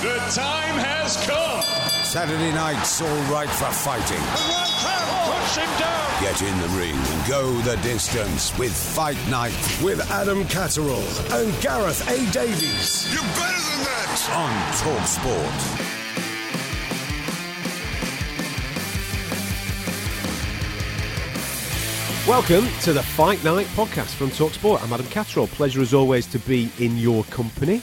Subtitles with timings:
[0.00, 1.60] The time has come.
[2.04, 4.22] Saturday night's all right for fighting.
[5.26, 6.22] Push him down.
[6.22, 11.02] Get in the ring and go the distance with Fight Night with Adam Catterall
[11.32, 12.30] and Gareth A.
[12.30, 14.30] Davies You're better than that.
[14.38, 15.88] on Talk Sport.
[22.28, 24.82] Welcome to the Fight Night podcast from Talksport.
[24.82, 25.46] I'm Adam Catterall.
[25.48, 27.82] Pleasure as always to be in your company.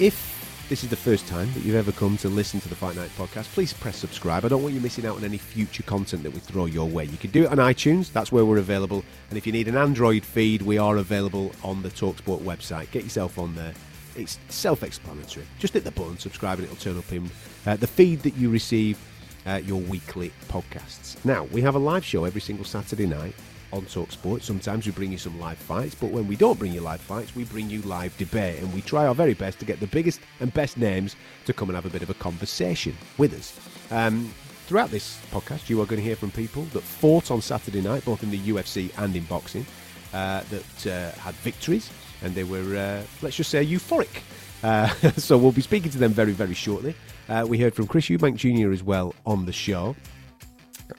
[0.00, 0.33] If
[0.68, 3.10] this is the first time that you've ever come to listen to the Fight Night
[3.18, 4.44] podcast, please press subscribe.
[4.44, 7.04] I don't want you missing out on any future content that we throw your way.
[7.04, 9.04] You can do it on iTunes, that's where we're available.
[9.28, 12.90] And if you need an Android feed, we are available on the Talksport website.
[12.92, 13.74] Get yourself on there.
[14.16, 15.46] It's self explanatory.
[15.58, 17.30] Just hit the button, subscribe, and it'll turn up in
[17.66, 18.98] uh, the feed that you receive
[19.46, 21.22] uh, your weekly podcasts.
[21.24, 23.34] Now, we have a live show every single Saturday night
[23.74, 24.42] on Talksport.
[24.42, 27.34] Sometimes we bring you some live fights, but when we don't bring you live fights,
[27.34, 30.20] we bring you live debate, and we try our very best to get the biggest
[30.40, 33.58] and best names to come and have a bit of a conversation with us.
[33.90, 34.32] Um,
[34.66, 38.04] throughout this podcast, you are going to hear from people that fought on Saturday night,
[38.04, 39.66] both in the UFC and in boxing,
[40.12, 41.90] uh, that uh, had victories,
[42.22, 44.22] and they were, uh, let's just say, euphoric.
[44.62, 46.94] Uh, so we'll be speaking to them very, very shortly.
[47.28, 48.72] Uh, we heard from Chris Eubank Jr.
[48.72, 49.96] as well on the show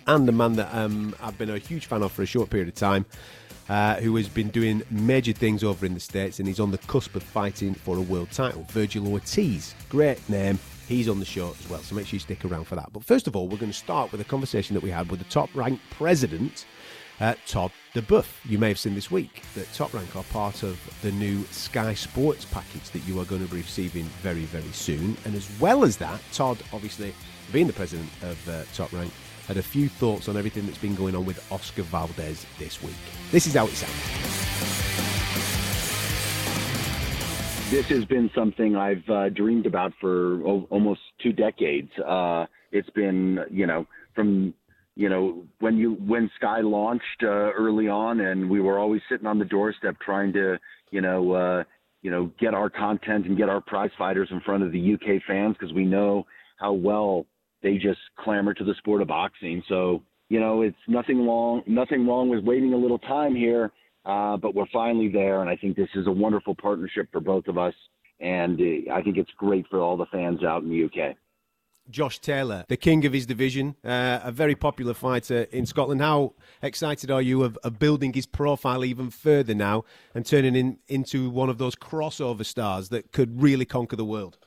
[0.07, 2.67] and a man that um, I've been a huge fan of for a short period
[2.67, 3.05] of time,
[3.69, 6.77] uh, who has been doing major things over in the States and he's on the
[6.79, 8.65] cusp of fighting for a world title.
[8.69, 10.59] Vergil Ortiz, great name.
[10.87, 12.93] He's on the show as well, so make sure you stick around for that.
[12.93, 15.19] But first of all, we're going to start with a conversation that we had with
[15.19, 16.65] the top ranked president,
[17.19, 18.27] uh, Todd duBoef.
[18.43, 21.93] You may have seen this week that Top Rank are part of the new Sky
[21.93, 25.17] Sports package that you are going to be receiving very, very soon.
[25.25, 27.15] And as well as that, Todd, obviously
[27.51, 29.11] being the president of uh, Top Rank,
[29.47, 32.95] had a few thoughts on everything that's been going on with Oscar Valdez this week.
[33.31, 34.25] This is how it sounds.
[37.71, 41.91] this has been something I've uh, dreamed about for o- almost two decades.
[41.99, 44.53] Uh, it's been, you know, from
[44.95, 49.27] you know when you when Sky launched uh, early on, and we were always sitting
[49.27, 50.57] on the doorstep trying to,
[50.91, 51.63] you know, uh,
[52.01, 55.21] you know, get our content and get our prize fighters in front of the UK
[55.27, 56.25] fans because we know
[56.57, 57.25] how well
[57.65, 59.63] they just clamor to the sport of boxing.
[59.67, 63.71] So you know, it's nothing wrong, nothing wrong with waiting a little time here.
[64.05, 67.47] Uh, but we're finally there, and I think this is a wonderful partnership for both
[67.47, 67.73] of us.
[68.19, 71.15] And uh, I think it's great for all the fans out in the UK.
[71.89, 76.01] Josh Taylor, the king of his division, uh, a very popular fighter in Scotland.
[76.01, 80.79] How excited are you of, of building his profile even further now and turning him
[80.87, 84.37] into one of those crossover stars that could really conquer the world?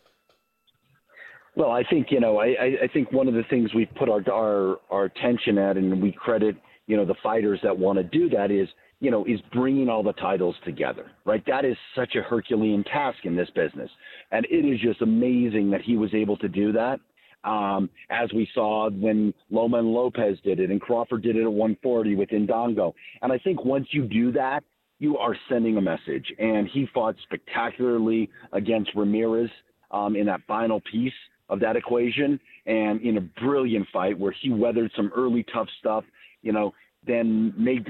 [1.59, 2.55] Well, I think you know, I,
[2.85, 6.13] I, think one of the things we've put our, our our attention at, and we
[6.13, 6.55] credit
[6.87, 8.69] you know the fighters that want to do that is
[9.01, 11.43] you know is bringing all the titles together, right?
[11.49, 13.91] That is such a Herculean task in this business,
[14.31, 17.01] and it is just amazing that he was able to do that.
[17.43, 21.51] Um, as we saw when Loma and Lopez did it, and Crawford did it at
[21.51, 24.63] 140 with Indongo, and I think once you do that,
[25.01, 26.33] you are sending a message.
[26.39, 29.51] And he fought spectacularly against Ramirez
[29.91, 31.13] um, in that final piece
[31.49, 36.05] of that equation and in a brilliant fight where he weathered some early tough stuff,
[36.43, 36.75] you know,
[37.07, 37.87] then made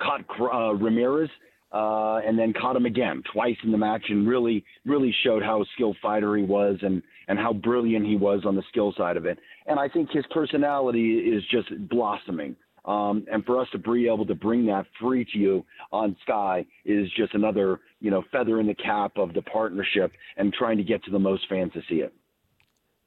[0.00, 1.30] caught uh, Ramirez
[1.72, 5.64] uh, and then caught him again twice in the match and really really showed how
[5.74, 9.26] skilled fighter he was and and how brilliant he was on the skill side of
[9.26, 9.38] it.
[9.66, 12.56] And I think his personality is just blossoming.
[12.84, 16.66] Um, and for us to be able to bring that free to you on Sky
[16.84, 20.82] is just another, you know, feather in the cap of the partnership and trying to
[20.82, 22.12] get to the most fans to see it.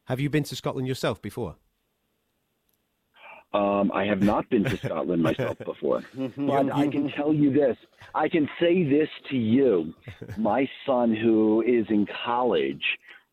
[0.05, 1.55] Have you been to Scotland yourself before?
[3.53, 6.03] Um, I have not been to Scotland myself before,
[6.37, 7.77] but I can tell you this.
[8.13, 9.93] I can say this to you.
[10.37, 12.83] My son, who is in college,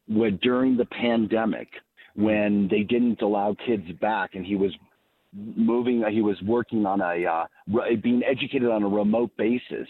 [0.08, 1.68] would during the pandemic,
[2.14, 4.72] when they didn't allow kids back, and he was
[5.34, 7.46] moving, he was working on a uh,
[8.02, 9.88] being educated on a remote basis.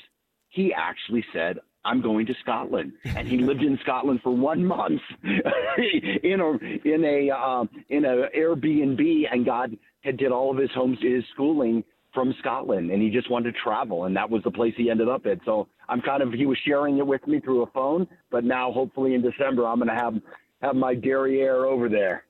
[0.48, 5.00] he actually said, I'm going to Scotland, and he lived in Scotland for one month
[5.24, 10.70] in a in a uh, in a Airbnb, and God had did all of his
[10.72, 11.82] home his schooling
[12.14, 15.08] from Scotland, and he just wanted to travel, and that was the place he ended
[15.08, 15.38] up at.
[15.44, 18.70] So I'm kind of he was sharing it with me through a phone, but now
[18.70, 20.14] hopefully in December I'm going to have
[20.60, 22.24] have my derriere over there.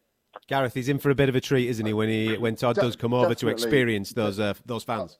[0.48, 1.92] Gareth, he's in for a bit of a treat, isn't he?
[1.92, 5.18] When he when Todd De- does come over to experience those uh, those fans.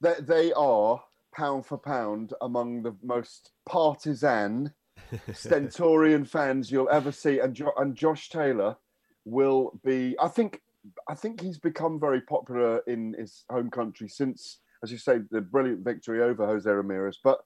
[0.00, 4.72] They, they are pound for pound among the most partisan
[5.32, 8.76] Stentorian fans you'll ever see, and jo- and Josh Taylor
[9.24, 10.16] will be.
[10.20, 10.60] I think
[11.08, 15.40] I think he's become very popular in his home country since, as you say, the
[15.40, 17.18] brilliant victory over Jose Ramirez.
[17.22, 17.40] But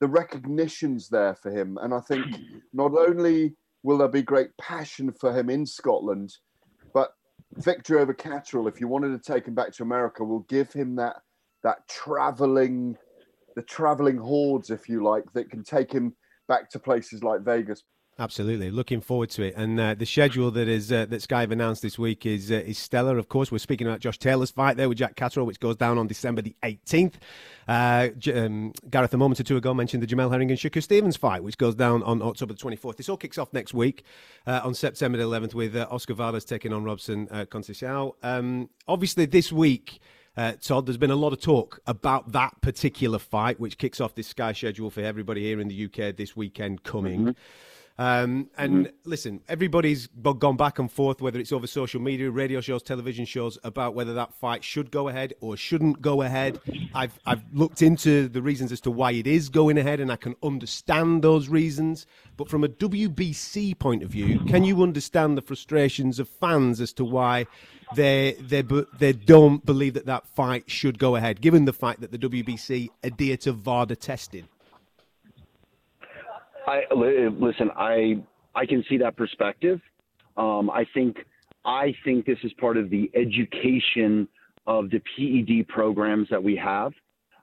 [0.00, 2.26] the recognition's there for him, and I think
[2.72, 6.36] not only will there be great passion for him in Scotland,
[6.92, 7.14] but
[7.56, 10.96] victory over Catterall, if you wanted to take him back to America, will give him
[10.96, 11.16] that
[11.62, 12.96] that traveling,
[13.54, 16.14] the traveling hordes, if you like, that can take him
[16.48, 17.82] back to places like Vegas.
[18.20, 19.54] Absolutely, looking forward to it.
[19.56, 22.56] And uh, the schedule that is uh, that Sky have announced this week is uh,
[22.56, 23.16] is stellar.
[23.16, 25.96] Of course, we're speaking about Josh Taylor's fight there with Jack Catterall, which goes down
[25.96, 27.14] on December the 18th.
[27.66, 31.16] Uh, um, Gareth, a moment or two ago, mentioned the Jamel Herring and Shakur Stevens
[31.16, 32.98] fight, which goes down on October the 24th.
[32.98, 34.04] This all kicks off next week
[34.46, 38.10] uh, on September the 11th with uh, Oscar Vargas taking on Robson uh.
[38.22, 39.98] Um, obviously, this week.
[40.40, 44.14] Uh, Todd, there's been a lot of talk about that particular fight, which kicks off
[44.14, 47.20] this Sky schedule for everybody here in the UK this weekend coming.
[47.20, 47.30] Mm-hmm.
[48.00, 49.10] Um, and mm-hmm.
[49.10, 53.58] listen, everybody's gone back and forth, whether it's over social media, radio shows, television shows,
[53.62, 56.58] about whether that fight should go ahead or shouldn't go ahead.
[56.94, 60.16] I've, I've looked into the reasons as to why it is going ahead, and I
[60.16, 62.06] can understand those reasons.
[62.38, 66.94] But from a WBC point of view, can you understand the frustrations of fans as
[66.94, 67.48] to why
[67.96, 68.62] they they
[68.98, 72.88] they don't believe that that fight should go ahead, given the fact that the WBC
[73.02, 74.48] adhere to VADA testing?
[76.66, 77.70] I listen.
[77.76, 78.22] I
[78.54, 79.80] I can see that perspective.
[80.36, 81.16] Um, I think
[81.64, 84.28] I think this is part of the education
[84.66, 86.92] of the PED programs that we have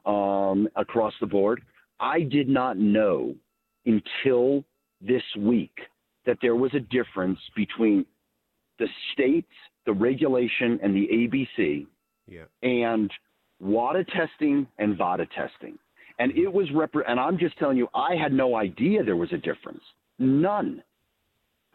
[0.06, 1.62] um, across the board.
[2.00, 3.36] I did not know
[3.86, 4.64] until
[5.02, 5.78] this week
[6.26, 8.06] that there was a difference between
[8.80, 9.52] the states,
[9.86, 11.88] the regulation, and the ABC,
[12.28, 12.44] yeah.
[12.62, 13.12] and
[13.60, 15.78] WADA testing and VADA testing.
[16.20, 16.68] And it was
[17.08, 19.84] and I'm just telling you, I had no idea there was a difference.
[20.20, 20.84] None.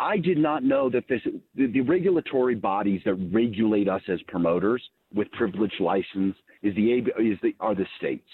[0.01, 1.21] I did not know that this
[1.55, 4.83] the, the regulatory bodies that regulate us as promoters
[5.15, 8.29] with privileged license is the is the are the states.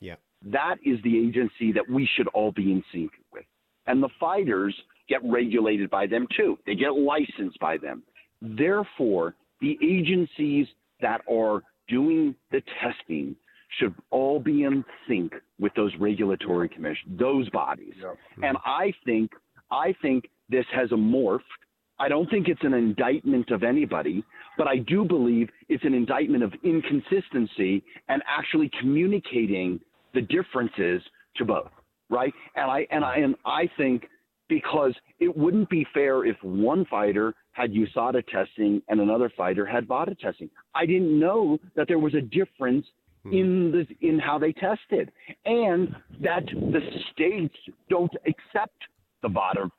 [0.00, 0.16] Yeah.
[0.44, 3.44] That is the agency that we should all be in sync with.
[3.86, 4.74] And the fighters
[5.08, 6.58] get regulated by them too.
[6.66, 8.02] They get licensed by them.
[8.42, 10.66] Therefore, the agencies
[11.00, 13.36] that are doing the testing
[13.78, 17.94] should all be in sync with those regulatory commissions, those bodies.
[18.00, 18.16] Yep.
[18.42, 18.70] And mm-hmm.
[18.70, 19.30] I think
[19.70, 21.40] I think this has a morphed.
[21.98, 24.24] I don't think it's an indictment of anybody,
[24.58, 29.80] but I do believe it's an indictment of inconsistency and actually communicating
[30.12, 31.02] the differences
[31.36, 31.70] to both,
[32.10, 32.32] right?
[32.56, 34.08] And I and I and I think
[34.48, 39.86] because it wouldn't be fair if one fighter had USADA testing and another fighter had
[39.86, 40.50] VADA testing.
[40.74, 42.86] I didn't know that there was a difference.
[43.32, 45.10] In the in how they tested,
[45.44, 46.80] and that the
[47.12, 47.56] states
[47.88, 48.76] don't accept
[49.22, 49.70] the VADA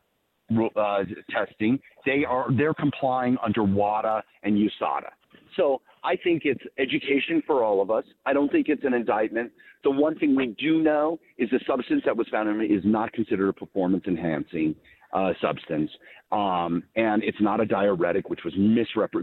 [0.76, 1.80] uh, testing.
[2.06, 5.10] They are they're complying under WADA and USADA.
[5.56, 8.04] So I think it's education for all of us.
[8.26, 9.52] I don't think it's an indictment.
[9.84, 12.82] The one thing we do know is the substance that was found in it is
[12.84, 14.76] not considered a performance enhancing
[15.14, 15.92] uh, substance.
[16.32, 18.54] Um, and it's not a diuretic, which was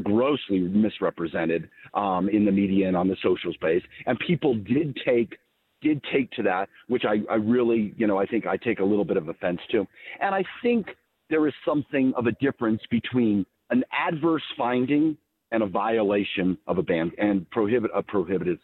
[0.03, 3.83] grossly misrepresented um, in the media and on the social space.
[4.07, 5.37] And people did take
[5.83, 8.85] did take to that, which I, I really, you know, I think I take a
[8.85, 9.85] little bit of offense to.
[10.21, 10.87] And I think
[11.29, 15.17] there is something of a difference between an adverse finding
[15.51, 18.59] and a violation of a ban and prohibit a prohibited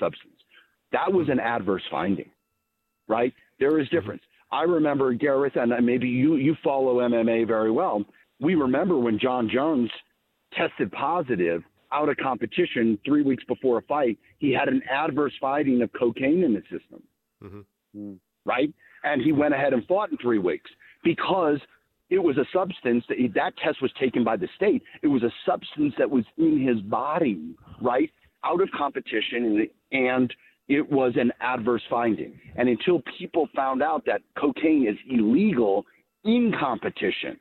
[0.00, 0.34] substance.
[0.92, 2.30] That was an adverse finding,
[3.08, 3.32] right?
[3.58, 4.22] There is difference.
[4.54, 8.04] I remember Gareth, and maybe you you follow MMA very well.
[8.40, 9.90] We remember when Jon Jones
[10.52, 14.16] tested positive out of competition three weeks before a fight.
[14.38, 17.02] He had an adverse finding of cocaine in his system,
[17.42, 18.12] mm-hmm.
[18.44, 18.72] right?
[19.02, 20.70] And he went ahead and fought in three weeks
[21.02, 21.58] because
[22.10, 24.84] it was a substance that that test was taken by the state.
[25.02, 28.10] It was a substance that was in his body, right,
[28.44, 30.34] out of competition, and, and
[30.68, 32.38] it was an adverse finding.
[32.56, 35.84] And until people found out that cocaine is illegal
[36.24, 37.38] in competition,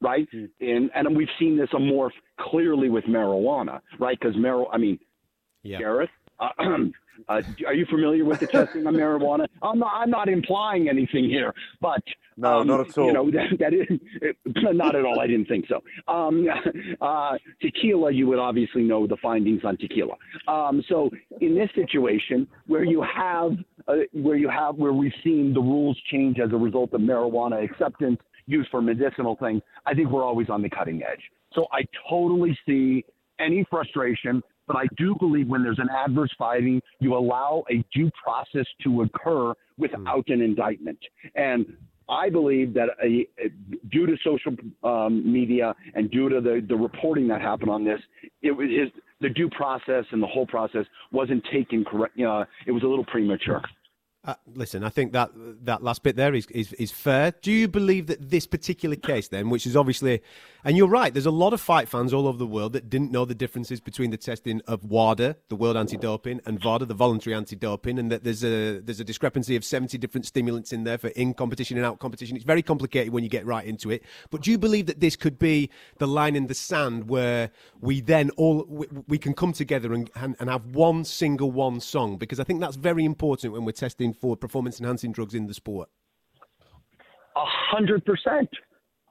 [0.00, 0.26] right?
[0.60, 2.10] And and we've seen this morph
[2.40, 4.18] clearly with marijuana, right?
[4.18, 4.98] Because marijuana, I mean,
[5.62, 5.78] yeah.
[5.78, 6.48] Gareth, uh,
[7.28, 9.46] Uh, are you familiar with the testing on marijuana?
[9.62, 9.92] I'm not.
[9.94, 12.02] I'm not implying anything here, but
[12.36, 13.06] no, um, not at all.
[13.06, 13.98] You know that, that is
[14.54, 15.20] not at all.
[15.20, 15.82] I didn't think so.
[16.12, 16.46] Um,
[17.00, 20.14] uh, tequila, you would obviously know the findings on tequila.
[20.48, 23.52] Um, so in this situation, where you have
[23.88, 27.64] uh, where you have where we've seen the rules change as a result of marijuana
[27.64, 31.22] acceptance used for medicinal things, I think we're always on the cutting edge.
[31.52, 33.04] So I totally see
[33.38, 38.10] any frustration, but I do believe when there's an adverse finding, you allow a due
[38.22, 40.98] process to occur without an indictment.
[41.34, 41.66] And
[42.08, 43.26] I believe that a,
[43.90, 44.52] due to social
[44.84, 48.00] um, media and due to the, the reporting that happened on this,
[48.42, 48.68] it was
[49.20, 52.18] the due process and the whole process wasn't taken correct.
[52.20, 53.62] Uh, it was a little premature.
[54.26, 55.30] Uh, listen, I think that
[55.64, 57.32] that last bit there is, is, is fair.
[57.42, 60.20] Do you believe that this particular case, then, which is obviously,
[60.64, 63.12] and you're right, there's a lot of fight fans all over the world that didn't
[63.12, 67.36] know the differences between the testing of WADA, the World Anti-Doping, and VADA, the Voluntary
[67.36, 71.08] Anti-Doping, and that there's a there's a discrepancy of 70 different stimulants in there for
[71.08, 72.34] in competition and out competition.
[72.34, 74.02] It's very complicated when you get right into it.
[74.30, 78.00] But do you believe that this could be the line in the sand where we
[78.00, 82.16] then all we, we can come together and, and and have one single one song?
[82.16, 85.54] Because I think that's very important when we're testing for performance enhancing drugs in the
[85.54, 85.88] sport?
[87.36, 88.48] A hundred percent.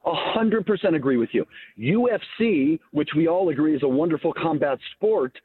[0.06, 1.46] A hundred percent agree with you.
[1.80, 5.38] UFC, which we all agree is a wonderful combat sport,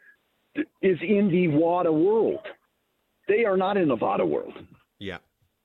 [0.55, 2.41] is in the WADA world.
[3.29, 4.55] They are not in the VADA world.
[4.99, 5.19] Yeah.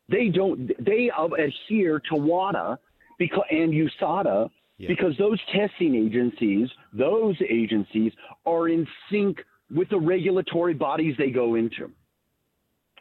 [0.10, 0.72] They don't.
[0.84, 2.78] They adhere to WADA
[3.18, 4.88] because and USADA yeah.
[4.88, 8.12] because those testing agencies, those agencies
[8.46, 9.40] are in sync
[9.74, 11.92] with the regulatory bodies they go into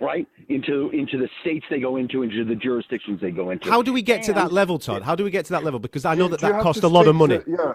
[0.00, 0.26] right?
[0.48, 3.70] Into into the states they go into into the jurisdictions they go into.
[3.70, 5.02] How do we get and, to that level todd?
[5.02, 5.80] how do we get to that level?
[5.80, 7.72] Because i know that that cost a lot of money to, yeah.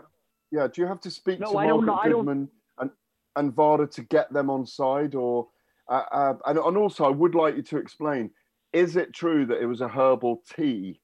[0.52, 2.50] Yeah do you have to speak no, to I margaret goodman
[2.80, 2.90] and
[3.36, 5.48] and vada to get them on side or
[5.88, 8.32] uh, uh, and, and also i would like you to explain
[8.74, 11.00] is it true that it was a herbal tea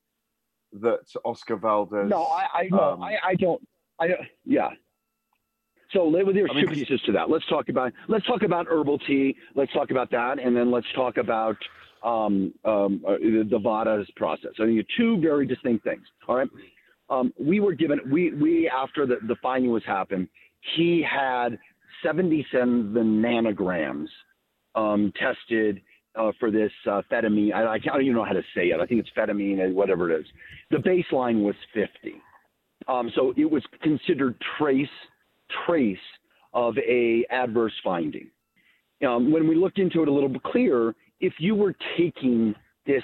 [0.74, 3.62] that oscar valdez no i i no um, I, I don't
[4.00, 4.70] i yeah
[5.92, 7.30] so there's I mean, two pieces to that.
[7.30, 9.36] Let's talk about let's talk about herbal tea.
[9.56, 11.58] Let's talk about that, and then let's talk about
[12.04, 14.52] um, um, uh, the Vada's process.
[14.60, 16.04] I think two very distinct things.
[16.28, 16.50] All right.
[17.10, 20.28] Um, we were given we we after the, the finding was happened,
[20.76, 21.58] he had
[22.04, 24.08] 77 nanograms
[24.76, 25.82] um, tested
[26.16, 27.54] uh, for this uh, phetamine.
[27.54, 28.80] I, I, don't even know how to say it.
[28.80, 30.26] I think it's phetamine, whatever it is.
[30.72, 32.16] The baseline was 50.
[32.88, 34.88] Um, so it was considered trace
[35.66, 35.98] trace
[36.54, 38.30] of a adverse finding.
[39.06, 43.04] Um, when we looked into it a little bit clearer, if you were taking this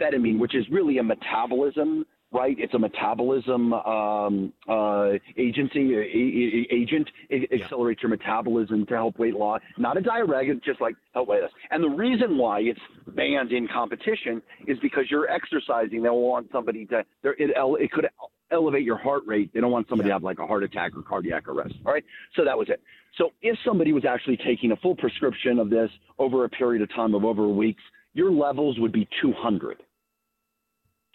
[0.00, 2.56] phetamine, which is really a metabolism, right?
[2.58, 7.08] It's a metabolism um, uh, agency, a, a, agent.
[7.30, 7.64] It yeah.
[7.64, 9.60] accelerates your metabolism to help weight loss.
[9.78, 11.52] Not a diuretic, just like help weight loss.
[11.70, 16.02] And the reason why it's banned in competition is because you're exercising.
[16.02, 17.00] They don't want somebody to.
[17.22, 18.08] It, it could
[18.50, 19.50] elevate your heart rate.
[19.54, 20.14] They don't want somebody yeah.
[20.14, 21.74] to have like a heart attack or cardiac arrest.
[21.84, 22.04] All right.
[22.34, 22.80] So that was it.
[23.18, 26.94] So if somebody was actually taking a full prescription of this over a period of
[26.94, 29.82] time of over weeks, your levels would be 200.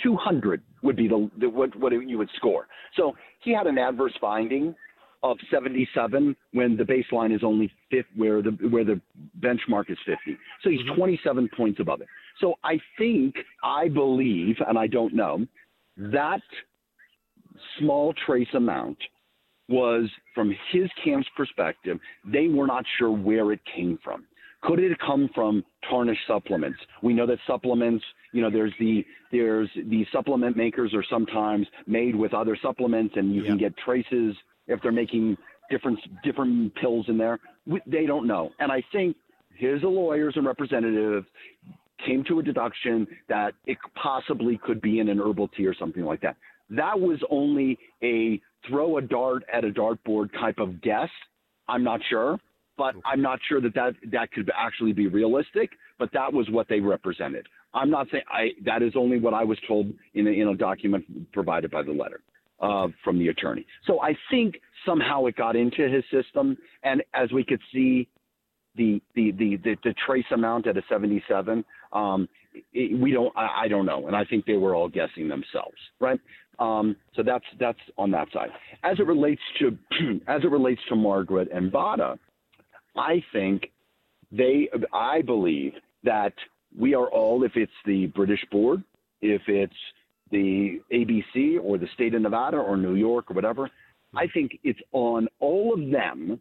[0.02, 2.68] 200 would be the, the what, what you would score.
[2.96, 4.76] So he had an adverse finding
[5.24, 9.00] of 77 when the baseline is only 50, where the where the
[9.40, 10.38] benchmark is 50.
[10.64, 10.96] So he's mm-hmm.
[10.96, 12.08] 27 points above it.
[12.40, 15.46] So I think, I believe, and I don't know,
[15.98, 16.42] that
[17.78, 18.98] small trace amount
[19.70, 24.26] was, from his camp's perspective, they were not sure where it came from.
[24.64, 26.78] Could it come from tarnished supplements?
[27.02, 32.16] We know that supplements, you know, there's the there's the supplement makers are sometimes made
[32.16, 33.50] with other supplements, and you yeah.
[33.50, 34.36] can get traces
[34.68, 35.38] if they're making
[35.72, 37.40] different different pills in there.
[37.88, 39.16] They don't know, and I think
[39.56, 41.26] his lawyers and representatives
[42.06, 46.04] came to a deduction that it possibly could be in an herbal tea or something
[46.04, 46.36] like that.
[46.70, 51.10] That was only a throw a dart at a dartboard type of guess.
[51.68, 52.40] I'm not sure,
[52.78, 55.72] but I'm not sure that that, that could actually be realistic.
[56.00, 57.48] But that was what they represented.
[57.74, 58.50] I'm not saying I.
[58.66, 61.92] That is only what I was told in a, in a document provided by the
[61.92, 62.22] letter
[62.60, 63.66] uh, from the attorney.
[63.86, 68.08] So I think somehow it got into his system, and as we could see,
[68.76, 71.64] the the the the, the trace amount at a 77.
[71.94, 72.28] Um,
[72.74, 73.36] it, we don't.
[73.38, 76.20] I, I, don't know, and I think they were all guessing themselves, right?
[76.60, 78.50] Um, so that's that's on that side.
[78.84, 79.78] As it relates to
[80.28, 82.18] as it relates to Margaret and Vada,
[82.96, 83.72] I think
[84.32, 84.70] they.
[84.94, 86.34] I believe that
[86.78, 88.84] we are all, if it's the British board,
[89.22, 89.74] if it's
[90.32, 93.70] the ABC or the state of Nevada or New York or whatever,
[94.16, 96.40] I think it's on all of them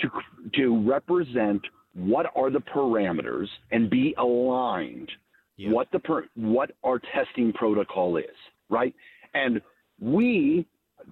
[0.00, 0.10] to
[0.54, 1.60] to represent
[1.94, 5.10] what are the parameters and be aligned
[5.56, 5.70] Yeah.
[5.72, 8.36] what the per, what our testing protocol is,
[8.68, 8.94] right?
[9.34, 9.60] And
[10.00, 10.66] we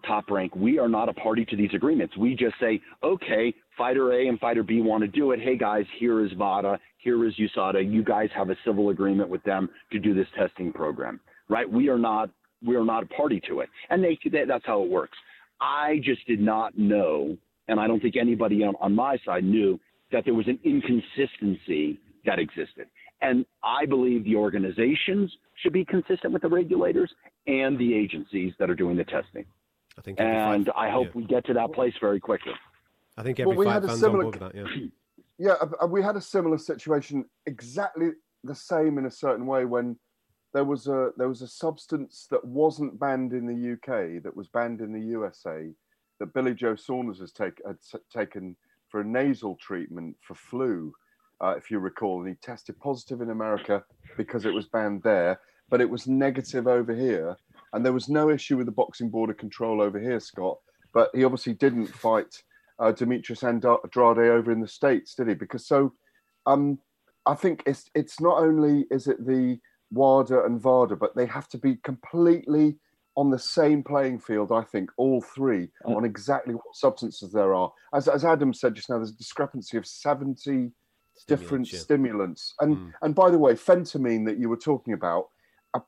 [0.07, 2.17] top rank, we are not a party to these agreements.
[2.17, 5.41] We just say, okay, fighter A and fighter B want to do it.
[5.41, 7.91] Hey guys, here is VADA, here is USADA.
[7.91, 11.71] You guys have a civil agreement with them to do this testing program, right?
[11.71, 12.31] We are not
[12.67, 15.17] we are not a party to it, and they, they that's how it works.
[15.61, 17.37] I just did not know,
[17.69, 19.79] and I don't think anybody on, on my side knew
[20.13, 22.87] that there was an inconsistency that existed.
[23.21, 27.13] And I believe the organizations should be consistent with the regulators
[27.47, 29.45] and the agencies that are doing the testing.
[29.99, 31.13] I think every fight- And I hope yeah.
[31.15, 32.53] we get to that place very quickly.
[33.17, 34.79] I think Well, every we fight had a fan's similar- on board with that.
[34.79, 34.87] Yeah.
[35.41, 35.55] Yeah,
[35.87, 38.11] we had a similar situation, exactly
[38.43, 39.97] the same in a certain way when
[40.53, 44.49] there was a there was a substance that wasn't banned in the UK that was
[44.49, 45.73] banned in the USA
[46.19, 47.77] that Billy Joe Saunders has take, had
[48.13, 48.57] taken
[48.89, 50.93] for a nasal treatment for flu,
[51.41, 53.85] uh, if you recall, and he tested positive in America
[54.17, 55.39] because it was banned there,
[55.71, 57.37] but it was negative over here,
[57.73, 60.59] and there was no issue with the boxing border control over here, Scott.
[60.93, 62.43] But he obviously didn't fight
[62.79, 65.35] uh, Demetrius Andrade over in the states, did he?
[65.35, 65.93] Because so,
[66.47, 66.79] um,
[67.27, 69.59] I think it's it's not only is it the
[69.93, 72.79] WADA and VADA, but they have to be completely
[73.17, 74.53] on the same playing field.
[74.53, 77.73] I think all three on exactly what substances there are.
[77.93, 80.71] As as Adam said just now, there's a discrepancy of seventy
[81.27, 81.79] different Stimulants, yeah.
[81.81, 82.55] stimulants.
[82.61, 82.93] And Mm.
[83.03, 85.27] and by the way, fentanyl that you were talking about,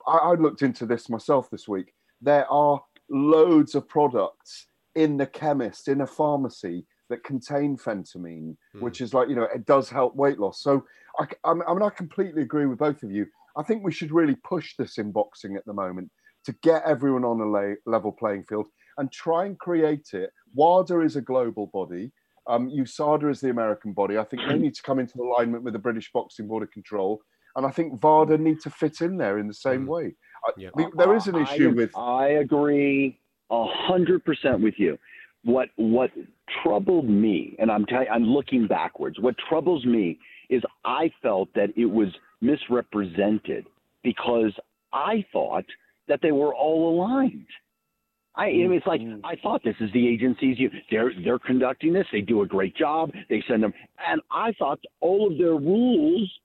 [0.06, 1.92] I, I looked into this myself this week.
[2.20, 8.80] There are loads of products in the chemist in a pharmacy that contain phentamine, Hmm.
[8.80, 10.60] which is like you know it does help weight loss.
[10.62, 10.84] So
[11.18, 13.26] I, I mean I completely agree with both of you.
[13.56, 16.10] I think we should really push this in boxing at the moment
[16.44, 18.66] to get everyone on a la- level playing field
[18.96, 20.30] and try and create it.
[20.54, 22.12] WADA is a global body.
[22.46, 24.18] Um, USADA is the American body.
[24.18, 27.20] I think they need to come into alignment with the British Boxing Board of Control,
[27.56, 29.88] and I think VADA need to fit in there in the same Mm.
[29.88, 30.14] way.
[30.46, 30.70] I- Yeah.
[30.94, 33.18] there is an I- issue with I agree
[33.50, 34.98] a hundred percent with you.
[35.42, 36.10] What what
[36.62, 39.18] troubled me, and I'm tell- I'm looking backwards.
[39.18, 42.08] What troubles me is I felt that it was
[42.40, 43.66] misrepresented
[44.02, 44.52] because
[44.92, 45.64] I thought
[46.08, 47.46] that they were all aligned.
[48.36, 49.20] I I mean, it's like Mm.
[49.24, 52.06] I thought this is the agencies you they're they're conducting this.
[52.12, 53.12] They do a great job.
[53.28, 53.74] They send them,
[54.06, 56.40] and I thought all of their rules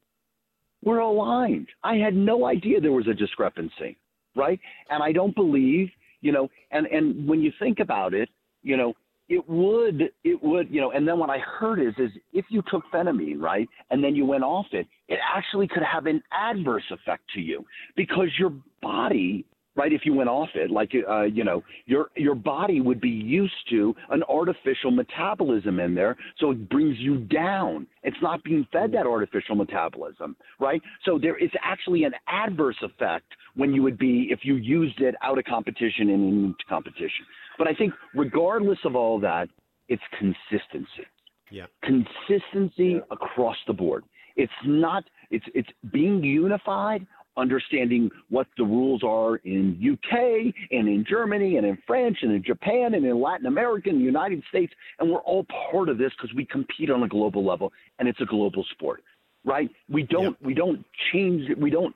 [0.86, 1.68] were aligned.
[1.84, 3.98] I had no idea there was a discrepancy,
[4.36, 4.60] right?
[4.90, 5.90] And I don't believe,
[6.22, 8.30] you know, and and when you think about it,
[8.62, 8.94] you know,
[9.28, 12.62] it would it would, you know, and then what I heard is is if you
[12.70, 16.84] took phenamine, right, and then you went off it, it actually could have an adverse
[16.92, 19.92] effect to you because your body right?
[19.92, 23.54] If you went off it like uh, you know your your body would be used
[23.70, 27.88] to an artificial metabolism in there so it brings you down.
[28.04, 30.82] It's not being fed that artificial metabolism right?
[31.04, 35.16] So there is actually an adverse effect when you would be if you used it
[35.24, 37.26] out of competition and into competition.
[37.58, 39.50] But i think regardless of all that
[39.88, 41.06] it's consistency.
[41.52, 41.66] Yeah.
[41.84, 44.04] consistency across the board.
[44.36, 47.06] It's not it's it's being unified,
[47.38, 52.44] understanding what the rules are in UK and in Germany and in France and in
[52.44, 56.12] Japan and in Latin America and the United States and we're all part of this
[56.18, 59.04] because we compete on a global level and it's a global sport.
[59.44, 59.70] Right?
[59.90, 61.96] We don't we don't change we don't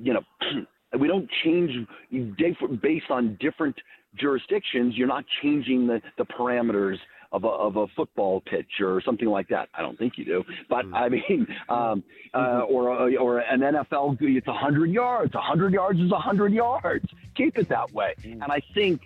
[0.00, 0.22] you know
[1.00, 1.70] we don't change
[2.82, 3.76] based on different
[4.16, 4.94] jurisdictions.
[4.96, 6.98] You're not changing the, the parameters
[7.34, 9.68] of a, of a football pitch or something like that.
[9.74, 14.16] I don't think you do, but I mean, um, uh, or a, or an NFL,
[14.20, 15.34] it's hundred yards.
[15.34, 17.06] hundred yards is hundred yards.
[17.34, 18.14] Keep it that way.
[18.22, 19.02] And I think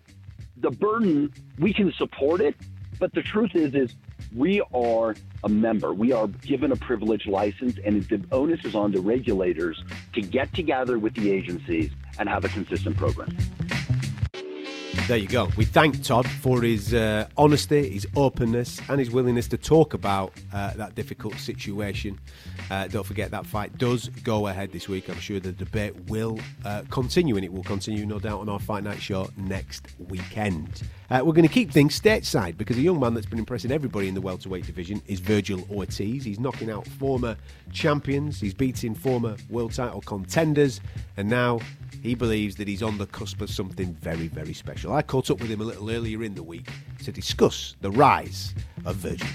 [0.59, 2.55] the burden we can support it,
[2.99, 3.95] but the truth is is
[4.37, 5.95] we are a member.
[5.95, 10.53] We are given a privilege license, and the onus is on the regulators to get
[10.53, 13.35] together with the agencies and have a consistent program.
[15.09, 15.49] There you go.
[15.57, 20.35] We thank Todd for his uh, honesty, his openness, and his willingness to talk about
[20.53, 22.21] uh, that difficult situation.
[22.71, 25.09] Uh, don't forget that fight does go ahead this week.
[25.09, 28.59] I'm sure the debate will uh, continue, and it will continue, no doubt, on our
[28.59, 30.83] Fight Night show next weekend.
[31.11, 34.09] Uh, we're going to keep things stateside because a young man that's been impressing everybody
[34.09, 36.23] in the welterweight division is Vergil Ortiz.
[36.23, 37.35] He's knocking out former
[37.73, 40.83] champions, he's beating former world title contenders,
[41.17, 41.61] and now
[42.03, 44.93] he believes that he's on the cusp of something very, very special.
[44.93, 46.69] I caught up with him a little earlier in the week
[47.05, 49.27] to discuss the rise of Vergil.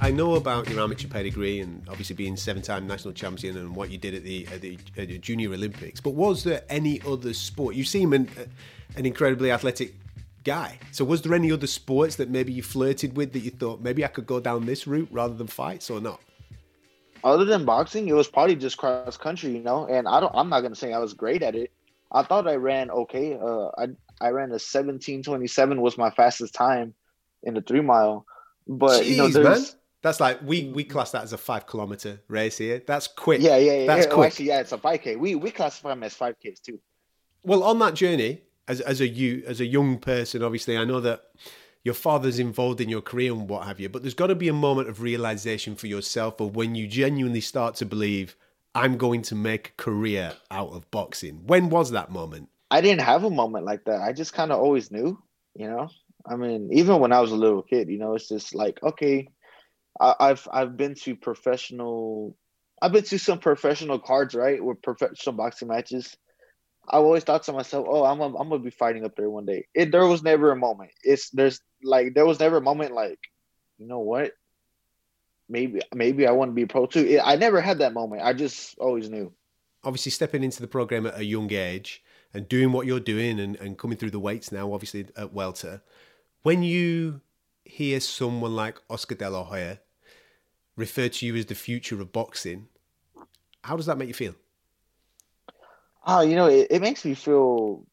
[0.00, 3.98] I know about your amateur pedigree and obviously being seven-time national champion and what you
[3.98, 6.00] did at the, at the, at the Junior Olympics.
[6.00, 7.74] But was there any other sport?
[7.74, 8.30] You seem an,
[8.96, 9.94] an incredibly athletic
[10.44, 10.78] guy.
[10.92, 14.04] So was there any other sports that maybe you flirted with that you thought maybe
[14.04, 16.20] I could go down this route rather than fights or not?
[17.22, 19.86] Other than boxing, it was probably just cross country, you know.
[19.86, 20.32] And I don't.
[20.34, 21.70] I'm not gonna say I was great at it.
[22.10, 23.38] I thought I ran okay.
[23.40, 23.88] Uh, I
[24.20, 26.94] I ran a 17:27 was my fastest time
[27.42, 28.24] in the three mile.
[28.66, 29.60] But Jeez, you know, man.
[30.02, 32.82] That's like we we class that as a five kilometer race here.
[32.86, 33.42] That's quick.
[33.42, 33.86] yeah, yeah, yeah.
[33.86, 34.12] That's yeah.
[34.12, 34.26] Oh, quick.
[34.28, 35.18] actually, yeah, it's a 5K.
[35.18, 36.80] We we classify them as 5Ks too.
[37.42, 41.00] Well, on that journey, as as a you as a young person, obviously, I know
[41.00, 41.24] that
[41.82, 44.48] your father's involved in your career and what have you, but there's got to be
[44.48, 48.36] a moment of realization for yourself, of when you genuinely start to believe,
[48.74, 51.46] I'm going to make a career out of boxing.
[51.46, 52.48] When was that moment?
[52.70, 54.00] I didn't have a moment like that.
[54.02, 55.20] I just kind of always knew,
[55.56, 55.88] you know.
[56.24, 59.28] I mean, even when I was a little kid, you know, it's just like, okay,
[59.98, 62.36] I, I've I've been to professional,
[62.80, 66.16] I've been to some professional cards, right, with professional boxing matches.
[66.88, 69.46] I always thought to myself, oh, I'm gonna, I'm gonna be fighting up there one
[69.46, 69.66] day.
[69.74, 70.90] It there was never a moment.
[71.02, 73.18] It's there's like there was never a moment like,
[73.78, 74.32] you know what?
[75.48, 77.06] Maybe maybe I want to be pro too.
[77.06, 78.22] It, I never had that moment.
[78.22, 79.32] I just always knew.
[79.84, 82.02] Obviously, stepping into the program at a young age
[82.34, 85.82] and doing what you're doing and, and coming through the weights now, obviously at welter.
[86.42, 87.20] When you
[87.64, 89.80] hear someone like Oscar De La Hoya
[90.76, 92.68] refer to you as the future of boxing,
[93.62, 94.34] how does that make you feel?
[96.06, 97.86] Oh, you know, it, it makes me feel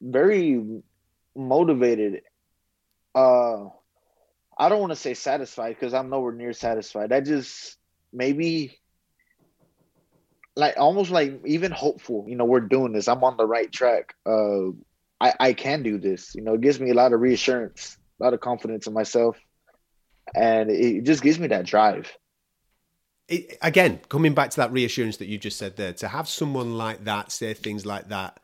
[0.00, 0.82] very
[1.36, 2.22] motivated.
[3.14, 3.66] Uh
[4.58, 7.12] I don't want to say satisfied because I'm nowhere near satisfied.
[7.12, 7.76] I just
[8.12, 8.78] maybe
[10.56, 13.08] like almost like even hopeful, you know, we're doing this.
[13.08, 14.14] I'm on the right track.
[14.26, 14.70] Uh
[15.20, 16.34] I, I can do this.
[16.34, 19.38] You know, it gives me a lot of reassurance, a lot of confidence in myself.
[20.34, 22.10] And it just gives me that drive.
[23.28, 26.76] It, again, coming back to that reassurance that you just said there, to have someone
[26.76, 28.40] like that say things like that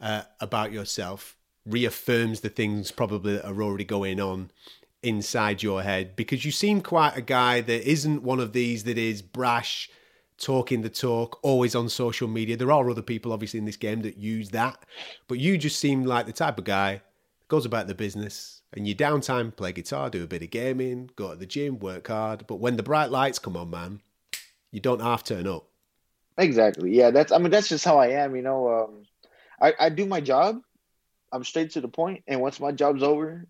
[0.00, 4.50] uh, about yourself reaffirms the things probably that are already going on
[5.02, 8.98] inside your head because you seem quite a guy that isn't one of these that
[8.98, 9.90] is brash,
[10.38, 12.56] talking the talk, always on social media.
[12.56, 14.84] There are other people, obviously, in this game that use that,
[15.28, 17.02] but you just seem like the type of guy
[17.48, 18.62] goes about the business.
[18.72, 22.06] And your downtime, play guitar, do a bit of gaming, go to the gym, work
[22.06, 22.46] hard.
[22.46, 24.00] But when the bright lights come on, man,
[24.70, 25.64] you don't have to know.
[26.38, 26.94] Exactly.
[26.96, 28.68] Yeah, that's I mean that's just how I am, you know.
[28.68, 29.02] Um
[29.60, 30.60] I, I do my job.
[31.32, 33.46] I'm straight to the point, and once my job's over,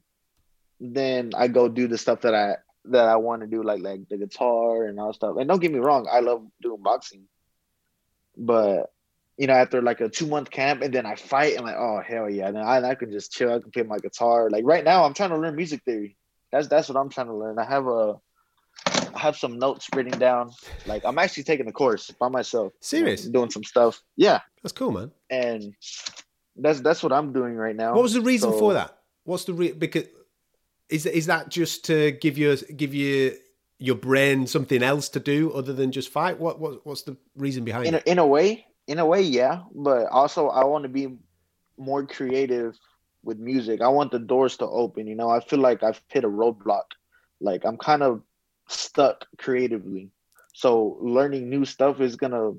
[0.80, 2.56] then I go do the stuff that I
[2.86, 5.36] that I want to do, like like the guitar and all stuff.
[5.38, 7.24] And don't get me wrong, I love doing boxing.
[8.36, 8.92] But
[9.36, 12.02] you know, after like a two month camp and then I fight and like, oh
[12.06, 14.50] hell yeah, then I, I can just chill, I can play my guitar.
[14.50, 16.16] Like right now I'm trying to learn music theory.
[16.52, 17.58] That's that's what I'm trying to learn.
[17.58, 18.16] I have a
[18.86, 20.52] I have some notes written down.
[20.86, 22.72] Like I'm actually taking a course by myself.
[22.80, 23.24] Serious?
[23.24, 24.02] Doing some stuff.
[24.16, 24.40] Yeah.
[24.62, 25.10] That's cool, man.
[25.30, 25.74] And
[26.56, 27.94] that's that's what I'm doing right now.
[27.94, 28.96] What was the reason So- for that?
[29.24, 30.06] What's the re- because
[30.88, 33.36] is is that just to give you give you
[33.78, 36.38] your brain something else to do other than just fight?
[36.40, 38.06] What what what's the reason behind in a, it?
[38.06, 39.62] in a way, in a way, yeah.
[39.74, 41.18] But also, I want to be
[41.76, 42.78] more creative
[43.22, 43.80] with music.
[43.82, 45.06] I want the doors to open.
[45.06, 46.84] You know, I feel like I've hit a roadblock.
[47.40, 48.22] Like I'm kind of
[48.70, 50.10] stuck creatively.
[50.52, 52.52] So learning new stuff is gonna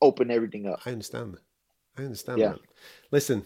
[0.00, 0.80] open everything up.
[0.86, 1.36] I understand.
[1.96, 2.48] I understand Yeah.
[2.52, 2.60] that.
[3.10, 3.44] Listen,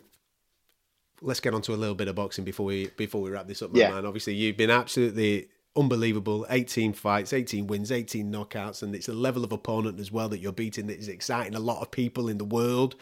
[1.21, 3.63] let's get on to a little bit of boxing before we before we wrap this
[3.63, 3.91] up, my Yeah.
[3.91, 4.07] man.
[4.07, 6.47] Obviously, you've been absolutely unbelievable.
[6.49, 10.39] 18 fights, 18 wins, 18 knockouts, and it's a level of opponent as well that
[10.39, 12.97] you're beating that is exciting a lot of people in the world.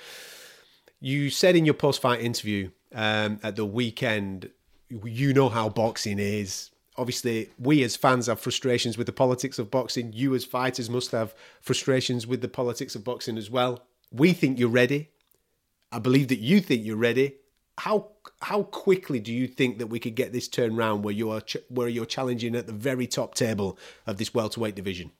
[1.00, 4.50] You said in your post-fight interview um, at the weekend,
[4.88, 6.70] you know how boxing is.
[6.96, 10.12] Obviously, we as fans have frustrations with the politics of boxing.
[10.12, 13.82] You as fighters must have frustrations with the politics of boxing as well.
[14.12, 15.10] We think you're ready.
[15.90, 17.36] I believe that you think you're ready.
[17.78, 18.08] How
[18.40, 21.40] how quickly do you think that we could get this turned round where you are
[21.40, 23.76] ch- where you're challenging at the very top table
[24.06, 25.10] of this welterweight division?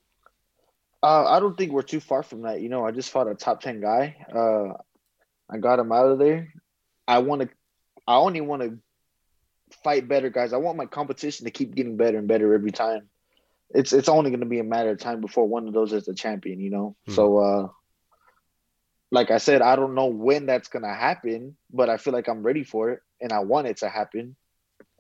[1.03, 2.61] Uh, I don't think we're too far from that.
[2.61, 4.17] You know, I just fought a top ten guy.
[4.33, 4.75] Uh,
[5.51, 6.53] I got him out of there.
[7.09, 7.49] I want to.
[8.07, 8.79] I only want to
[9.85, 10.53] fight better guys.
[10.53, 13.09] I want my competition to keep getting better and better every time.
[13.71, 16.07] It's it's only going to be a matter of time before one of those is
[16.07, 16.59] the champion.
[16.59, 16.97] You know.
[17.07, 17.13] Hmm.
[17.13, 17.69] So, uh,
[19.11, 22.29] like I said, I don't know when that's going to happen, but I feel like
[22.29, 24.37] I'm ready for it, and I want it to happen.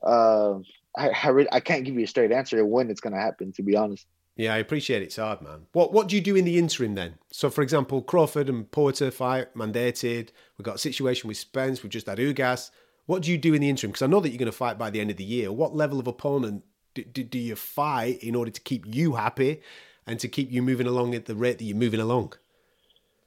[0.03, 0.59] Uh,
[0.97, 3.53] I I, re- I can't give you a straight answer when it's going to happen.
[3.55, 4.07] To be honest.
[4.37, 5.67] Yeah, I appreciate it's hard, man.
[5.73, 7.15] What what do you do in the interim then?
[7.31, 10.31] So, for example, Crawford and Porter fight mandated.
[10.59, 11.83] We've got a situation with Spence.
[11.83, 12.71] We've just had Ugas.
[13.07, 13.91] What do you do in the interim?
[13.91, 15.53] Because I know that you're going to fight by the end of the year.
[15.53, 16.65] What level of opponent
[16.95, 19.61] do, do, do you fight in order to keep you happy
[20.07, 22.35] and to keep you moving along at the rate that you're moving along?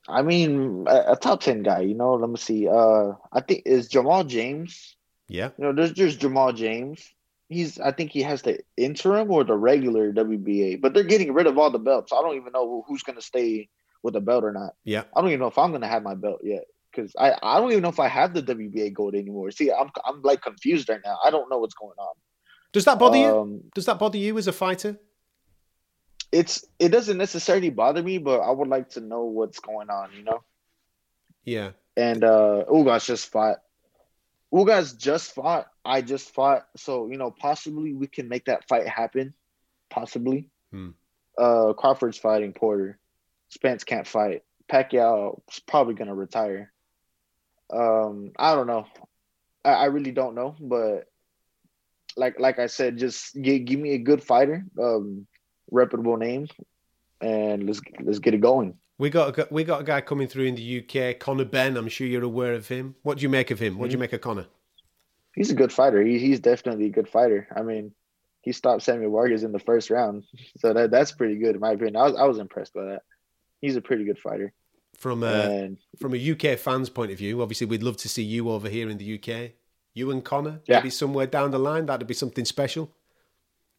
[0.08, 1.82] I mean, a, a top ten guy.
[1.82, 2.68] You know, let me see.
[2.68, 4.96] Uh, I think is Jamal James.
[5.28, 5.50] Yeah.
[5.58, 7.12] You know, there's there's Jamal James.
[7.50, 11.48] He's I think he has the interim or the regular WBA, but they're getting rid
[11.48, 12.13] of all the belts.
[12.13, 13.70] I don't even know who, who's going to stay
[14.02, 14.76] with the belt or not.
[14.84, 15.04] Yeah.
[15.16, 16.63] I don't even know if I'm going to have my belt yet
[16.98, 19.52] because I, I don't even know if I have the WBA gold anymore.
[19.52, 21.18] See, I'm I'm like confused right now.
[21.24, 22.16] I don't know what's going on.
[22.74, 23.64] Does that bother Um, you?
[23.76, 24.98] Does that bother you as a fighter?
[26.32, 30.10] It's it doesn't necessarily bother me, but I would like to know what's going on.
[30.18, 30.44] You know.
[31.44, 31.72] Yeah.
[31.96, 33.58] and uh Ugas just fought.
[34.54, 35.68] Ugas just fought.
[35.86, 36.68] I just fought.
[36.76, 39.34] So you know, possibly we can make that fight happen.
[39.90, 40.50] Possibly.
[40.72, 40.90] Hmm.
[41.38, 42.98] Uh, Crawford's fighting Porter.
[43.50, 44.44] Spence can't fight.
[44.70, 46.74] Pacquiao's probably gonna retire.
[47.74, 48.86] Um, I don't know.
[49.64, 51.06] I, I really don't know, but
[52.16, 55.28] like like I said, just give, give me a good fighter, um,
[55.70, 56.48] reputable name,
[57.22, 58.76] and let's let's get it going.
[59.00, 61.78] We got a, we got a guy coming through in the UK, Conor Benn.
[61.78, 62.96] I'm sure you're aware of him.
[63.04, 63.78] What do you make of him?
[63.78, 64.48] What do you make of Conor?
[65.38, 66.02] he's a good fighter.
[66.02, 67.48] He, he's definitely a good fighter.
[67.56, 67.94] I mean,
[68.42, 70.26] he stopped Samuel Vargas in the first round,
[70.58, 71.96] so that that's pretty good in my opinion.
[71.96, 73.04] I was I was impressed by that.
[73.62, 74.52] He's a pretty good fighter.
[74.98, 78.24] From a And from a UK fans' point of view, obviously we'd love to see
[78.24, 79.52] you over here in the UK.
[79.94, 80.78] You and Conor, Yeah.
[80.78, 82.92] maybe somewhere down the line, that'd be something special.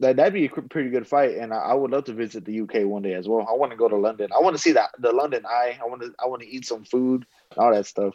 [0.00, 2.60] that that'd be a pretty good fight, and I, I would love to visit the
[2.60, 3.44] UK one day as well.
[3.48, 4.28] I want to go to London.
[4.32, 5.76] I want to see that the London Eye.
[5.82, 7.26] I want to I want to eat some food,
[7.56, 8.14] all that stuff.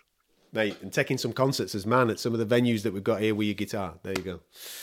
[0.53, 3.19] Mate, and taking some concerts as man at some of the venues that we've got
[3.19, 3.95] here with your guitar.
[4.03, 4.39] There you go.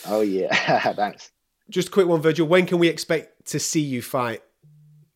[0.07, 0.53] Oh yeah,
[0.93, 1.31] thanks.
[1.69, 2.47] Just a quick one, Vergil.
[2.47, 4.43] When can we expect to see you fight?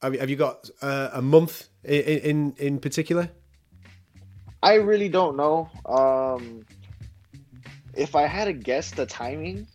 [0.02, 3.30] Have you, have you got uh, a month in, in particular?
[4.62, 5.70] I really don't know.
[5.86, 6.66] Um,
[7.94, 9.68] if I had to guess the timing,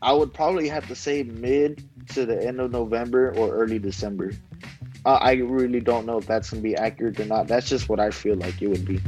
[0.00, 4.32] I would probably have to say mid to the end of November or early December.
[5.04, 7.48] Uh, I really don't know if that's gonna be accurate or not.
[7.48, 9.00] That's just what I feel like it would be.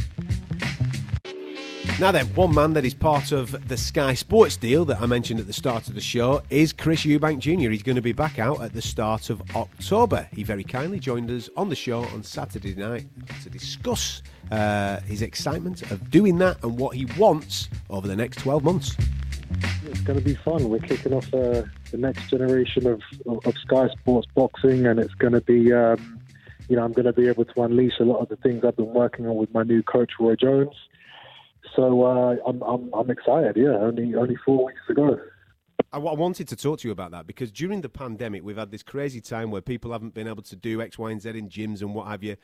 [2.04, 5.40] Now then, one man that is part of the Sky Sports deal that I mentioned
[5.40, 7.70] at the start of the show is Chris Eubank Jr.
[7.70, 10.28] He's going to be back out at the start of October.
[10.34, 13.06] He very kindly joined us on the show on Saturday night
[13.42, 18.40] to discuss uh, his excitement of doing that and what he wants over the next
[18.40, 18.94] 12 months.
[19.86, 20.68] It's going to be fun.
[20.68, 25.32] We're kicking off uh, the next generation of, of, Sky Sports boxing, and it's going
[25.32, 26.20] to be, um,
[26.68, 28.76] you know, I'm going to be able to unleash a lot of the things I've
[28.76, 30.74] been working on with my new coach, Roy Jones.
[31.76, 33.56] So uh, I'm, I'm, I'm excited.
[33.56, 35.18] Yeah, only only four weeks to go.
[35.92, 38.82] I, wanted to talk to you about that because during the pandemic, we've had this
[38.82, 41.82] crazy time where people haven't been able to do X, Y, and Z in gyms
[41.82, 42.36] and what have you.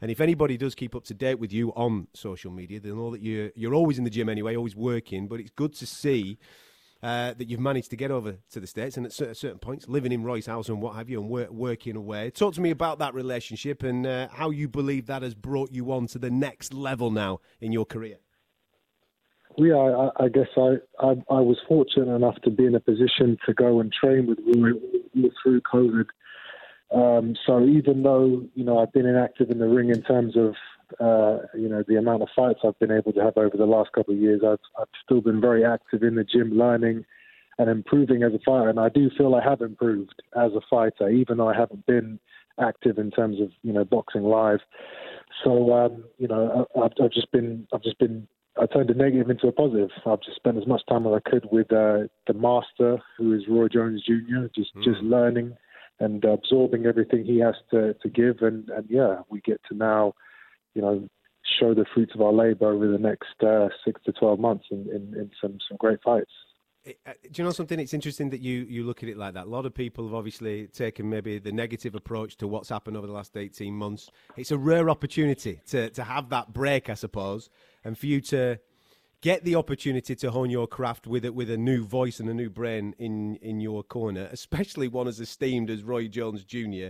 [0.00, 3.10] And if anybody does keep up to date with you on social media, they know
[3.10, 5.26] that you're, you're always in the gym anyway, always working.
[5.26, 6.38] But it's good to see
[7.02, 10.12] uh, that you've managed to get over to the States and at certain points, living
[10.12, 12.30] in Roy's house and what have you, and work, working away.
[12.30, 15.92] Talk to me about that relationship and uh, how you believe that has brought you
[15.92, 18.16] on to the next level now in your career.
[19.60, 23.36] Yeah, I, I guess I, I I was fortunate enough to be in a position
[23.44, 24.78] to go and train with Roy
[25.42, 26.06] through COVID.
[26.94, 30.54] Um, so even though you know I've been inactive in the ring in terms of
[31.00, 33.90] uh, you know the amount of fights I've been able to have over the last
[33.92, 37.04] couple of years, I've I've still been very active in the gym, learning
[37.58, 38.68] and improving as a fighter.
[38.68, 42.20] And I do feel I have improved as a fighter, even though I haven't been
[42.60, 44.60] active in terms of you know boxing live.
[45.42, 48.28] So um, you know I, I've just been I've just been
[48.60, 49.90] I turned a negative into a positive.
[50.06, 53.42] I've just spent as much time as I could with uh, the master, who is
[53.48, 55.56] Roy Jones Jr., just just learning
[56.00, 58.38] and absorbing everything he has to, to give.
[58.40, 60.14] And, and yeah, we get to now,
[60.74, 61.08] you know,
[61.58, 64.82] show the fruits of our labor over the next uh, six to 12 months in,
[64.88, 66.30] in, in some, some great fights.
[67.06, 67.78] Uh, do you know something?
[67.78, 69.46] It's interesting that you, you look at it like that.
[69.46, 73.06] A lot of people have obviously taken maybe the negative approach to what's happened over
[73.06, 74.10] the last 18 months.
[74.36, 77.50] It's a rare opportunity to, to have that break, I suppose,
[77.84, 78.58] and for you to
[79.20, 82.34] get the opportunity to hone your craft with it with a new voice and a
[82.34, 86.88] new brain in, in your corner, especially one as esteemed as Roy Jones Jr.,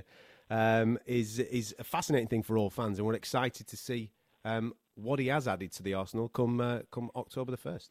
[0.51, 2.99] um, is, is a fascinating thing for all fans.
[2.99, 4.13] And we're excited to see
[4.45, 7.89] um, what he has added to the Arsenal come, uh, come October the 1st.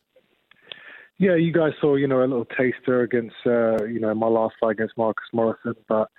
[1.20, 4.56] Yeah, you guys saw, you know, a little taster against, uh, you know, my last
[4.60, 6.10] fight against Marcus Morrison, but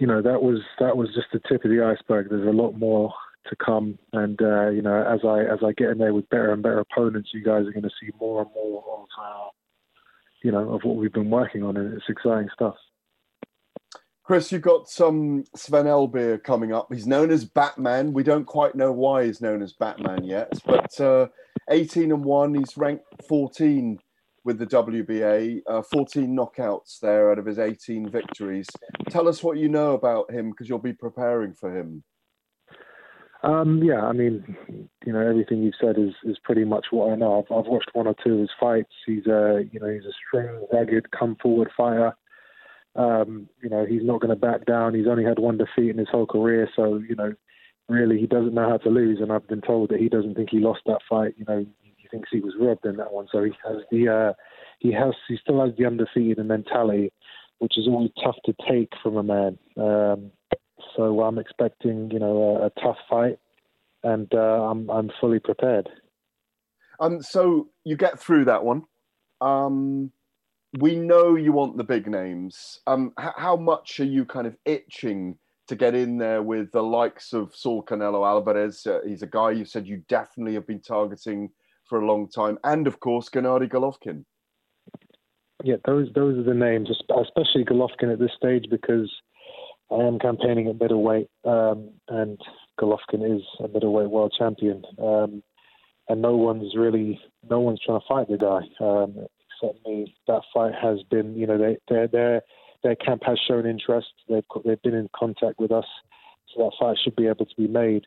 [0.00, 2.30] you know that was that was just the tip of the iceberg.
[2.30, 3.12] There's a lot more
[3.46, 6.52] to come, and uh, you know, as I as I get in there with better
[6.52, 9.48] and better opponents, you guys are going to see more and more of, uh,
[10.42, 12.76] you know, of what we've been working on, and it's exciting stuff.
[14.22, 16.92] Chris, you've got some Sven Elbir coming up.
[16.92, 18.12] He's known as Batman.
[18.12, 21.26] We don't quite know why he's known as Batman yet, but uh,
[21.70, 23.98] 18 and 1, he's ranked 14
[24.44, 28.66] with the WBA, uh, 14 knockouts there out of his 18 victories.
[29.10, 32.02] Tell us what you know about him because you'll be preparing for him.
[33.42, 34.56] Um, yeah, I mean,
[35.06, 37.38] you know, everything you've said is, is pretty much what I know.
[37.38, 38.92] I've, I've watched one or two of his fights.
[39.06, 42.14] He's a, you know, he's a strong, rugged, come forward fighter.
[42.96, 44.94] Um, you know, he's not going to back down.
[44.94, 47.32] He's only had one defeat in his whole career, so you know,
[47.90, 49.18] really, he doesn't know how to lose.
[49.20, 51.34] And I've been told that he doesn't think he lost that fight.
[51.36, 53.26] You know, he thinks he was robbed in that one.
[53.30, 54.32] So he has the, uh,
[54.78, 57.12] he has, he still has the undefeated and mentality,
[57.58, 59.58] which is always tough to take from a man.
[59.76, 60.30] Um,
[60.96, 63.38] so I'm expecting, you know, a, a tough fight,
[64.02, 65.88] and uh, I'm I'm fully prepared.
[66.98, 68.84] Um, so you get through that one.
[69.40, 70.12] Um,
[70.78, 72.80] we know you want the big names.
[72.86, 75.36] Um, h- how much are you kind of itching
[75.70, 78.84] to get in there with the likes of Saul Canelo Alvarez?
[78.84, 81.48] Uh, he's a guy you said you definitely have been targeting
[81.88, 84.24] for a long time, and of course Gennady Golovkin.
[85.62, 89.08] Yeah, those those are the names, especially Golovkin at this stage because
[89.92, 92.40] I am campaigning at middleweight, um, and
[92.80, 94.82] Golovkin is a middleweight world champion.
[94.98, 95.42] Um,
[96.08, 99.14] and no one's really, no one's trying to fight the guy um,
[99.46, 100.16] except me.
[100.26, 102.42] That fight has been, you know, they, their their
[102.82, 104.08] their camp has shown interest.
[104.28, 105.86] They've they've been in contact with us,
[106.54, 108.06] so that fight should be able to be made.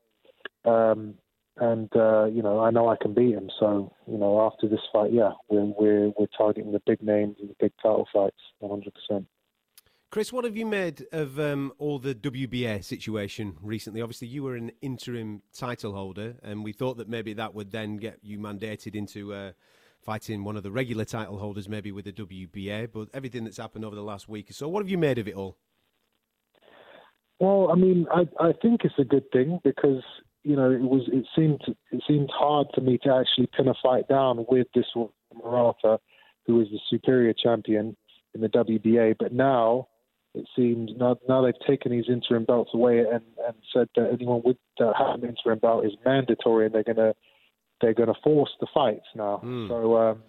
[0.65, 1.15] Um,
[1.57, 3.49] and uh, you know, I know I can beat him.
[3.59, 7.49] So you know, after this fight, yeah, we're we're we're targeting the big names and
[7.49, 9.27] the big title fights, 100 percent.
[10.09, 13.99] Chris, what have you made of um, all the WBA situation recently?
[13.99, 17.97] Obviously, you were an interim title holder, and we thought that maybe that would then
[17.97, 19.51] get you mandated into uh,
[20.03, 22.91] fighting one of the regular title holders, maybe with the WBA.
[22.91, 25.27] But everything that's happened over the last week or so, what have you made of
[25.27, 25.57] it all?
[27.39, 30.03] Well, I mean, I, I think it's a good thing because
[30.43, 31.61] you know it was it seemed
[31.91, 34.85] it seemed hard for me to actually pin a fight down with this
[35.33, 35.99] Murata,
[36.45, 37.95] who is the superior champion
[38.33, 39.15] in the WBA.
[39.19, 39.87] But now
[40.33, 44.41] it seems now, now they've taken these interim belts away and, and said that anyone
[44.43, 47.13] with uh, have an interim belt is mandatory and they're gonna
[47.81, 49.41] they're gonna force the fights now.
[49.43, 49.67] Mm.
[49.67, 50.23] So um,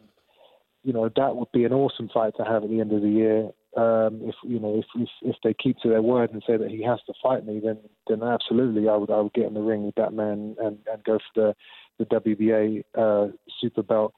[0.83, 3.09] you know that would be an awesome fight to have at the end of the
[3.09, 3.51] year.
[3.77, 6.71] Um, if you know if, if if they keep to their word and say that
[6.71, 7.79] he has to fight me, then
[8.09, 11.05] then absolutely I would I would get in the ring with that man and, and
[11.05, 11.55] go for
[11.99, 14.15] the the WBA uh, super belt.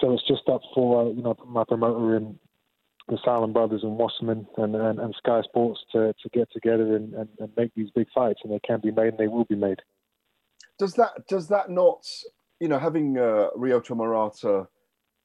[0.00, 2.38] So it's just up for you know my promoter and
[3.08, 7.12] the Sauerland brothers and Wasserman and, and, and, Sky Sports to, to get together and,
[7.12, 9.56] and, and, make these big fights, and they can be made and they will be
[9.56, 9.80] made.
[10.78, 12.04] Does that does that not,
[12.64, 14.66] you know, having uh, Ryota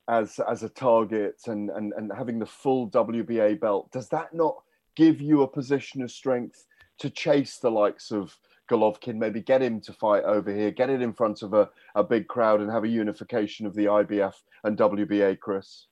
[0.10, 4.58] as as a target and, and and having the full WBA belt, does that not
[4.98, 6.66] give you a position of strength
[6.98, 8.38] to chase the likes of
[8.70, 12.04] Golovkin, maybe get him to fight over here, get it in front of a, a
[12.04, 14.34] big crowd, and have a unification of the IBF
[14.66, 15.88] and WBA, Chris?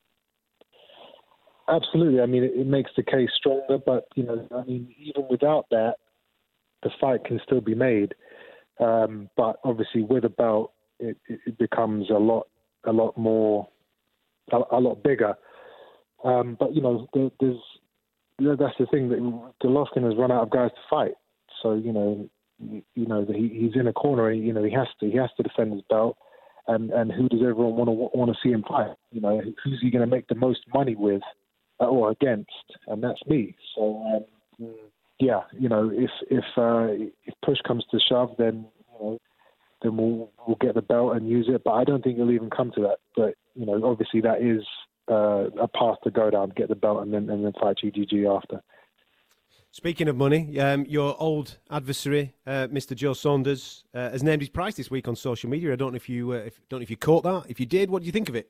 [1.69, 2.19] Absolutely.
[2.19, 5.65] I mean, it, it, makes the case stronger, but you know, I mean, even without
[5.71, 5.95] that,
[6.83, 8.15] the fight can still be made.
[8.81, 12.47] Um, but obviously, with a belt, it, it, becomes a lot,
[12.85, 13.67] a lot more,
[14.51, 15.35] a, a lot bigger.
[16.23, 17.59] Um, but you know, there, there's
[18.39, 19.19] that's the thing that
[19.63, 21.15] Golovkin has run out of guys to fight.
[21.61, 22.29] So you know,
[22.59, 24.29] you, you know, he, he's in a corner.
[24.29, 26.17] And, You know, he has to, he has to defend his belt.
[26.67, 28.95] And and who does everyone want to want to see him fight?
[29.11, 31.21] You know, who's he going to make the most money with?
[31.79, 32.49] or against,
[32.87, 33.55] and that's me.
[33.75, 34.25] So
[34.59, 34.75] um,
[35.19, 36.87] yeah, you know, if if uh,
[37.25, 39.19] if push comes to shove, then you know,
[39.81, 41.63] then we'll we'll get the belt and use it.
[41.63, 42.97] But I don't think it'll even come to that.
[43.15, 44.65] But you know, obviously that is
[45.09, 48.35] uh, a path to go down, get the belt, and then and then fight GGG
[48.35, 48.61] after.
[49.71, 52.95] Speaking of money, um, your old adversary, uh, Mr.
[52.95, 55.71] Joe Saunders, uh, has named his price this week on social media.
[55.71, 57.45] I don't know if you uh, if, don't know if you caught that.
[57.47, 58.49] If you did, what do you think of it?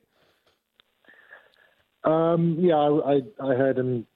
[2.04, 4.06] Um, yeah, I, I heard him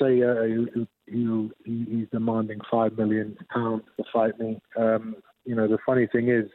[0.00, 4.60] say uh, he, he, he's demanding five million pounds to fight me.
[4.78, 5.16] Um,
[5.46, 6.50] you know, the funny thing is,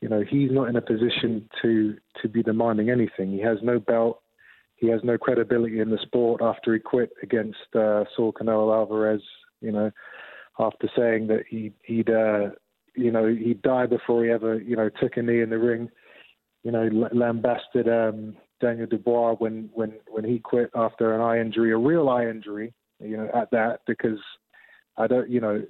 [0.00, 3.32] you know, he's not in a position to to be demanding anything.
[3.32, 4.22] He has no belt.
[4.76, 9.22] He has no credibility in the sport after he quit against uh, Saul Canelo Alvarez.
[9.60, 9.90] You know,
[10.60, 12.50] after saying that he he'd uh,
[12.94, 15.90] you know he'd die before he ever you know took a knee in the ring.
[16.62, 21.72] You know, lambasted um, Daniel Dubois when when when he quit after an eye injury,
[21.72, 24.18] a real eye injury, you know, at that because
[24.96, 25.62] I don't, you know,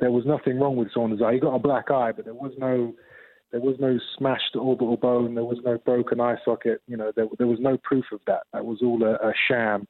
[0.00, 1.34] there was nothing wrong with Saunders' eye.
[1.34, 2.94] He got a black eye, but there was no
[3.52, 6.80] there was no smashed orbital bone, there was no broken eye socket.
[6.86, 8.42] You know, there there was no proof of that.
[8.52, 9.86] That was all a, a sham.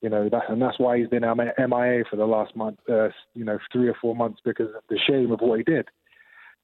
[0.00, 3.44] You know, that, and that's why he's been MIA for the last month, uh, you
[3.44, 5.88] know, three or four months because of the shame of what he did.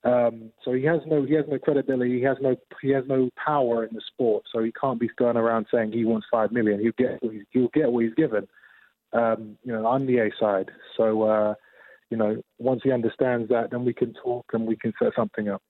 [0.04, 2.18] Um, so he has no he has no credibility.
[2.18, 4.44] He has no he has no power in the sport.
[4.52, 6.80] So he can't be going around saying he wants five million.
[6.80, 7.20] He'll get
[7.50, 8.46] he'll get what he's given.
[9.12, 10.70] Um, you know, on the A side.
[10.96, 11.54] So uh,
[12.14, 15.48] you know, once he understands that, then we can talk and we can set something
[15.48, 15.60] up.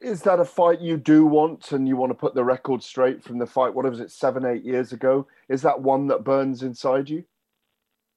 [0.00, 3.22] Is that a fight you do want and you want to put the record straight
[3.22, 3.72] from the fight?
[3.72, 5.28] What was it, seven, eight years ago?
[5.48, 7.22] Is that one that burns inside you?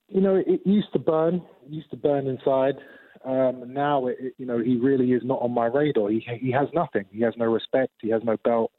[0.08, 2.78] You know, it used to burn, it used to burn inside.
[3.24, 6.10] Um, now, it, you know, he really is not on my radar.
[6.10, 7.06] He he has nothing.
[7.12, 7.91] He has no respect.
[8.02, 8.72] He has no belt.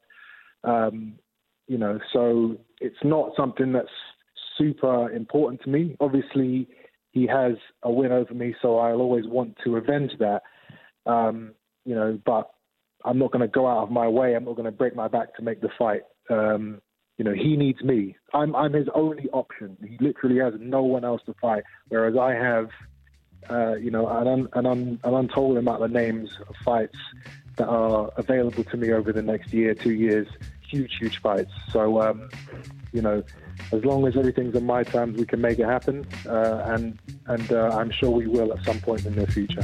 [0.65, 1.13] Um,
[1.67, 3.87] you know, so it's not something that's
[4.57, 5.95] super important to me.
[6.01, 6.67] Obviously,
[7.11, 7.53] he has
[7.83, 10.43] a win over me, so I'll always want to avenge that.
[11.05, 11.53] Um,
[11.85, 12.51] you know, but
[13.05, 14.35] I'm not going to go out of my way.
[14.35, 16.03] I'm not going to break my back to make the fight.
[16.29, 16.81] Um,
[17.17, 18.15] you know, he needs me.
[18.33, 19.77] I'm I'm his only option.
[19.85, 22.69] He literally has no one else to fight, whereas I have,
[23.49, 26.97] uh, you know, an, un, an, un, an untold amount of names of fights
[27.57, 30.27] that are available to me over the next year, two years.
[30.69, 31.51] Huge, huge fights.
[31.71, 32.29] So, um,
[32.93, 33.23] you know,
[33.71, 37.51] as long as everything's in my terms, we can make it happen, uh, and and
[37.51, 39.63] uh, I'm sure we will at some point in the near future.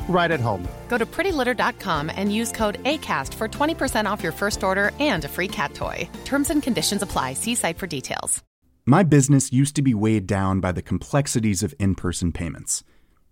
[0.11, 0.67] right at home.
[0.87, 5.27] Go to prettylitter.com and use code ACAST for 20% off your first order and a
[5.27, 6.07] free cat toy.
[6.25, 7.33] Terms and conditions apply.
[7.33, 8.43] See site for details.
[8.85, 12.83] My business used to be weighed down by the complexities of in person payments.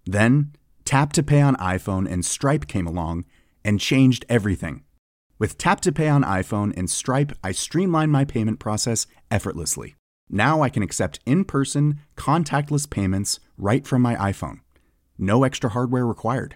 [0.05, 0.53] Then,
[0.85, 3.25] Tap to Pay on iPhone and Stripe came along
[3.65, 4.83] and changed everything.
[5.39, 9.95] With Tap to Pay on iPhone and Stripe, I streamlined my payment process effortlessly.
[10.29, 14.59] Now I can accept in person, contactless payments right from my iPhone.
[15.17, 16.55] No extra hardware required.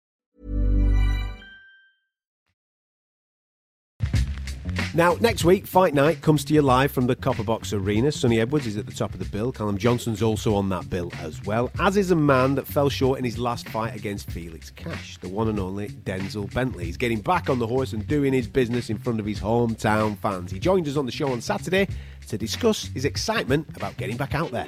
[4.93, 8.11] Now, next week, Fight Night comes to you live from the Copper Box Arena.
[8.11, 9.53] Sonny Edwards is at the top of the bill.
[9.53, 13.17] Callum Johnson's also on that bill as well, as is a man that fell short
[13.17, 16.83] in his last fight against Felix Cash, the one and only Denzel Bentley.
[16.83, 20.17] He's getting back on the horse and doing his business in front of his hometown
[20.17, 20.51] fans.
[20.51, 21.87] He joined us on the show on Saturday
[22.27, 24.67] to discuss his excitement about getting back out there.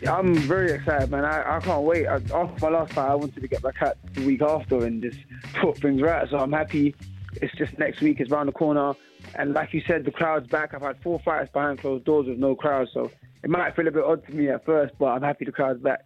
[0.00, 1.24] Yeah, I'm very excited, man.
[1.24, 2.06] I, I can't wait.
[2.06, 5.02] I, after my last fight, I wanted to get back out the week after and
[5.02, 5.18] just
[5.54, 6.30] put things right.
[6.30, 6.94] So I'm happy
[7.42, 8.94] it's just next week is around the corner.
[9.34, 10.74] And like you said, the crowd's back.
[10.74, 13.10] I've had four fights behind closed doors with no crowd, so
[13.42, 15.80] it might feel a bit odd to me at first, but I'm happy the crowd's
[15.80, 16.04] back.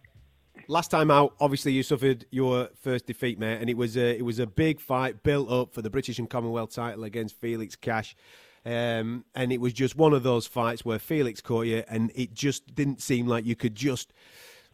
[0.67, 4.23] Last time out, obviously you suffered your first defeat, mate, and it was a it
[4.23, 8.15] was a big fight built up for the British and Commonwealth title against Felix Cash.
[8.65, 12.33] Um, and it was just one of those fights where Felix caught you, and it
[12.33, 14.13] just didn't seem like you could just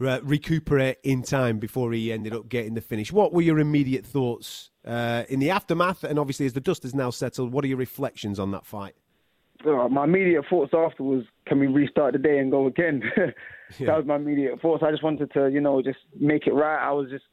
[0.01, 3.11] uh, recuperate in time before he ended up getting the finish.
[3.13, 6.93] What were your immediate thoughts uh, in the aftermath, and obviously as the dust has
[6.93, 8.95] now settled, what are your reflections on that fight?
[9.65, 13.01] Uh, my immediate thoughts after was, can we restart the day and go again?
[13.17, 13.87] yeah.
[13.87, 14.83] That was my immediate thoughts.
[14.85, 16.77] I just wanted to, you know, just make it right.
[16.77, 17.23] I was just,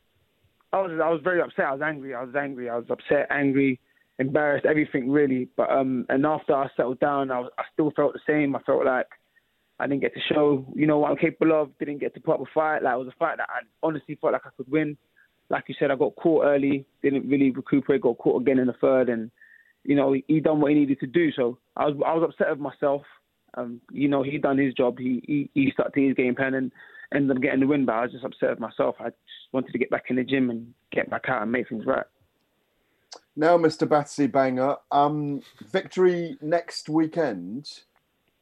[0.73, 1.67] I was, I was very upset.
[1.67, 2.15] I was angry.
[2.15, 2.71] I was angry.
[2.71, 3.81] I was upset, angry,
[4.19, 5.49] embarrassed, everything really.
[5.57, 8.57] But um, and after I settled down, I, was, I still felt the same.
[8.57, 9.09] I felt like
[9.79, 11.77] I didn't get to show, you know, what I'm capable of.
[11.79, 12.83] Didn't get to put up a fight.
[12.83, 14.97] Like it was a fight that I honestly felt like I could win
[15.53, 18.73] like you said, I got caught early, didn't really recuperate, got caught again in the
[18.73, 19.31] third, and
[19.85, 21.31] you know he, he done what he needed to do.
[21.31, 23.03] So I was I was upset with myself.
[23.55, 24.99] Um, you know he done his job.
[24.99, 26.73] He he, he stuck to his game plan and
[27.15, 27.85] ended up getting the win.
[27.85, 28.97] But I was just upset with myself.
[28.99, 31.69] I just wanted to get back in the gym and get back out and make
[31.69, 32.07] things right.
[33.37, 33.87] Now, Mr.
[33.87, 37.69] Batsy Banger, um, victory next weekend.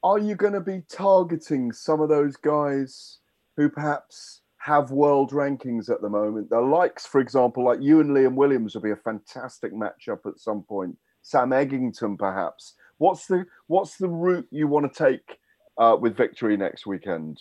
[0.02, 3.18] Are you going to be targeting some of those guys
[3.56, 6.50] who perhaps have world rankings at the moment.
[6.50, 10.38] The likes, for example, like you and Liam Williams would be a fantastic matchup at
[10.38, 10.96] some point.
[11.22, 12.74] Sam Eggington, perhaps.
[12.98, 15.38] What's the what's the route you want to take
[15.78, 17.40] uh, with victory next weekend?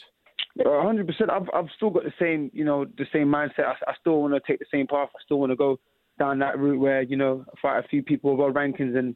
[0.66, 1.30] hundred percent.
[1.30, 3.66] I've I've still got the same, you know, the same mindset.
[3.66, 5.10] I, I still want to take the same path.
[5.14, 5.78] I still want to go
[6.18, 9.14] down that route where you know fight a few people world rankings and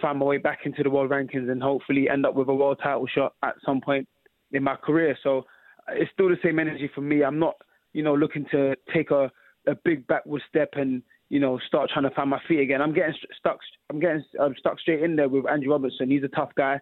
[0.00, 2.80] find my way back into the world rankings and hopefully end up with a world
[2.82, 4.08] title shot at some point
[4.52, 5.18] in my career.
[5.22, 5.44] So
[5.88, 7.24] it's still the same energy for me.
[7.24, 7.56] I'm not,
[7.92, 9.30] you know, looking to take a
[9.68, 12.82] a big backward step and you know start trying to find my feet again.
[12.82, 13.58] I'm getting stuck.
[13.90, 16.10] I'm getting I'm stuck straight in there with Andrew Robinson.
[16.10, 16.80] He's a tough guy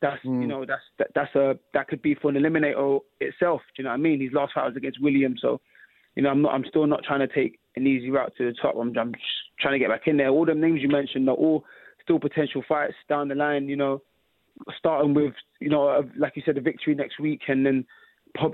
[0.00, 0.42] that's mm.
[0.42, 3.60] you know that's that, that's a that could be for an eliminator itself.
[3.76, 4.20] Do you know what I mean?
[4.20, 5.60] His last fight was against William, so
[6.14, 8.56] you know I'm not I'm still not trying to take an easy route to the
[8.60, 8.74] top.
[8.76, 9.14] I'm, I'm
[9.60, 10.28] trying to get back in there.
[10.28, 11.64] All the names you mentioned are all
[12.02, 13.68] still potential fights down the line.
[13.68, 14.02] You know,
[14.78, 17.84] starting with you know like you said a victory next week, and then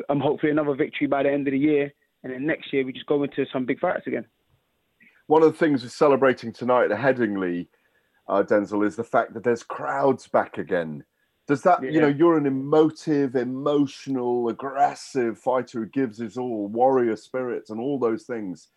[0.09, 2.93] I'm hopefully another victory by the end of the year, and then next year we
[2.93, 4.27] just go into some big fights again.
[5.27, 7.69] One of the things we're celebrating tonight at Headingley,
[8.29, 11.05] uh, Denzel, is the fact that there's crowds back again.
[11.47, 11.91] Does that, yeah.
[11.91, 17.81] you know, you're an emotive, emotional, aggressive fighter who gives his all, warrior spirits, and
[17.81, 18.69] all those things.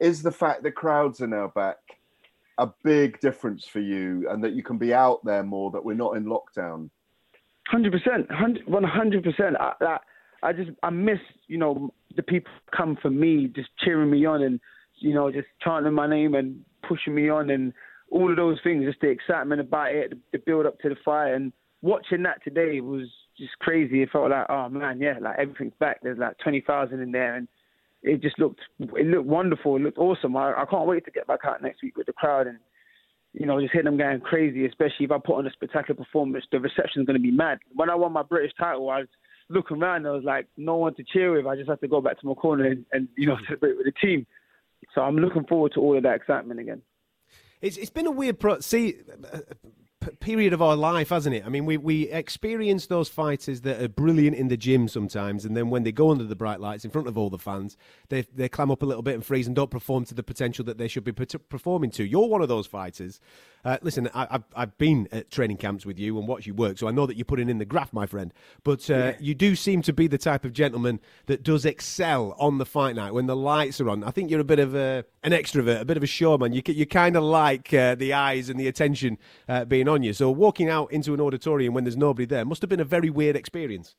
[0.00, 1.76] Is the fact that crowds are now back
[2.58, 5.94] a big difference for you and that you can be out there more, that we're
[5.94, 6.90] not in lockdown?
[7.72, 9.56] 100%, 100%.
[9.60, 9.98] I,
[10.44, 11.18] I just, I miss,
[11.48, 14.60] you know, the people come for me, just cheering me on and,
[15.00, 17.72] you know, just chanting my name and pushing me on and
[18.10, 21.32] all of those things, just the excitement about it, the build up to the fight.
[21.32, 21.52] And,
[21.84, 23.06] watching that today was
[23.38, 24.02] just crazy.
[24.02, 26.00] It felt like, oh man, yeah, like everything's back.
[26.02, 27.46] There's like twenty thousand in there, and
[28.02, 29.76] it just looked it looked wonderful.
[29.76, 30.36] It looked awesome.
[30.36, 32.58] I, I can't wait to get back out next week with the crowd and
[33.32, 34.64] you know just hit them going crazy.
[34.66, 37.58] Especially if I put on a spectacular performance, the reception's going to be mad.
[37.74, 39.02] When I won my British title, I
[39.48, 40.06] looking around.
[40.06, 41.46] I was like, no one to cheer with.
[41.46, 43.44] I just had to go back to my corner and, and you know hmm.
[43.46, 44.26] celebrate with the team.
[44.94, 46.82] So I'm looking forward to all of that excitement again.
[47.60, 48.60] It's, it's been a weird pro.
[48.60, 48.96] See,
[50.20, 51.44] period of our life, hasn't it?
[51.44, 55.56] I mean, we, we experience those fighters that are brilliant in the gym sometimes, and
[55.56, 57.76] then when they go under the bright lights in front of all the fans,
[58.08, 60.64] they they clam up a little bit and freeze and don't perform to the potential
[60.64, 62.04] that they should be performing to.
[62.04, 63.20] You're one of those fighters.
[63.64, 66.76] Uh, listen, I, have I've been at training camps with you and watched you work,
[66.76, 68.32] so I know that you're putting in the graft, my friend.
[68.62, 69.16] But uh, yeah.
[69.20, 72.94] you do seem to be the type of gentleman that does excel on the fight
[72.94, 74.04] night when the lights are on.
[74.04, 76.52] I think you're a bit of a, an extrovert, a bit of a showman.
[76.52, 79.16] You you kind of like uh, the eyes and the attention
[79.48, 80.12] uh, being on you.
[80.12, 83.10] So walking out into an auditorium when there's nobody there must have been a very
[83.10, 83.94] weird experience.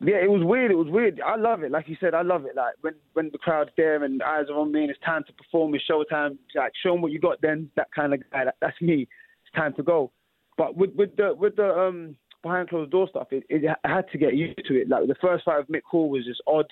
[0.00, 0.70] Yeah, it was weird.
[0.70, 1.20] It was weird.
[1.24, 1.70] I love it.
[1.70, 2.54] Like you said, I love it.
[2.54, 5.32] Like when when the crowd's there and eyes are on me and it's time to
[5.32, 6.36] perform, it's showtime.
[6.54, 7.40] Like show them what you got.
[7.40, 8.44] Then that kind of guy.
[8.44, 9.08] That, that's me.
[9.44, 10.12] It's time to go.
[10.58, 14.18] But with with the with the um behind closed door stuff, it, it had to
[14.18, 14.88] get used to it.
[14.88, 16.66] Like the first fight with Mick Hall was just odd.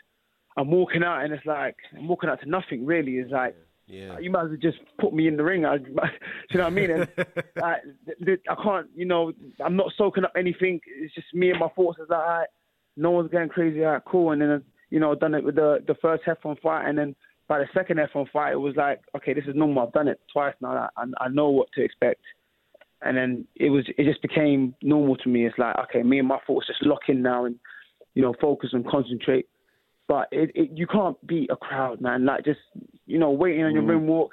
[0.59, 2.85] I'm walking out and it's like I'm walking out to nothing.
[2.85, 3.57] Really, it's like
[3.87, 4.19] yeah.
[4.19, 5.65] You might as well just put me in the ring.
[5.67, 6.91] I, you know what I mean?
[6.91, 7.09] And
[7.63, 7.77] I,
[8.49, 9.33] I can't, you know,
[9.65, 10.81] I'm not soaking up anything.
[10.87, 11.99] It's just me and my thoughts.
[12.01, 12.49] It's like, all right,
[12.97, 13.85] no one's getting crazy.
[13.85, 14.33] All right, cool.
[14.33, 17.17] And then, you know, done it with the the first Heffron fight, and then
[17.49, 19.87] by the second Heffron fight, it was like, okay, this is normal.
[19.87, 20.89] I've done it twice now.
[20.97, 22.23] I, I know what to expect.
[23.03, 25.45] And then it was, it just became normal to me.
[25.45, 27.57] It's like, okay, me and my thoughts just lock in now, and
[28.15, 29.47] you know, focus and concentrate
[30.07, 32.25] but it, it, you can't beat a crowd, man.
[32.25, 32.61] Like just
[33.07, 33.91] you know, waiting on your mm.
[33.91, 34.33] ring walk,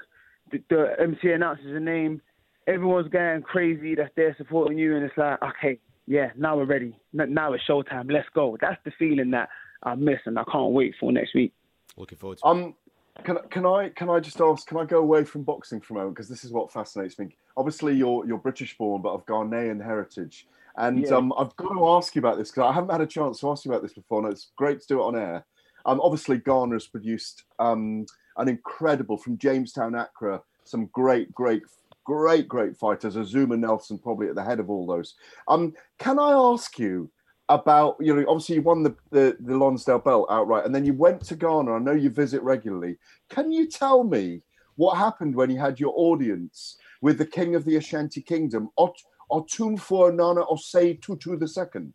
[0.51, 2.21] the, the MC announces a name,
[2.67, 6.97] everyone's going crazy that's there supporting you, and it's like, okay, yeah, now we're ready.
[7.13, 8.11] Now it's showtime.
[8.11, 8.57] Let's go.
[8.59, 9.49] That's the feeling that
[9.83, 11.53] I miss, and I can't wait for next week.
[11.97, 12.45] Looking forward to.
[12.45, 12.75] Um,
[13.23, 14.65] can can I can I just ask?
[14.67, 17.35] Can I go away from boxing for a moment because this is what fascinates me.
[17.57, 20.47] Obviously, you're you're British born, but of Ghanaian heritage,
[20.77, 21.15] and yeah.
[21.15, 23.49] um, I've got to ask you about this because I haven't had a chance to
[23.49, 25.45] ask you about this before, and it's great to do it on air.
[25.85, 28.05] Um, obviously, Ghana has produced um,
[28.37, 31.63] an incredible from Jamestown, Accra, some great, great,
[32.05, 33.15] great, great fighters.
[33.15, 35.15] Azumah Nelson probably at the head of all those.
[35.47, 37.11] Um, can I ask you
[37.49, 40.93] about you know obviously you won the, the the Lonsdale belt outright, and then you
[40.93, 41.73] went to Ghana.
[41.73, 42.97] I know you visit regularly.
[43.29, 44.41] Can you tell me
[44.75, 49.03] what happened when you had your audience with the King of the Ashanti Kingdom, Ot-
[49.29, 51.91] Otumfuo Nana Osei Tutu II?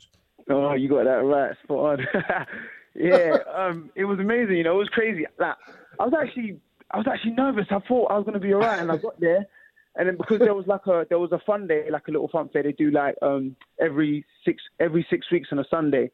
[0.49, 2.07] Oh, you got that right, spot on.
[2.94, 4.57] yeah, um, it was amazing.
[4.57, 5.26] You know, it was crazy.
[5.38, 5.57] Like,
[5.99, 7.66] I was actually, I was actually nervous.
[7.70, 9.47] I thought I was gonna be alright, and I got there,
[9.97, 12.28] and then because there was like a, there was a fun day, like a little
[12.28, 12.62] fun fair.
[12.62, 16.11] They do like um every six, every six weeks on a Sunday,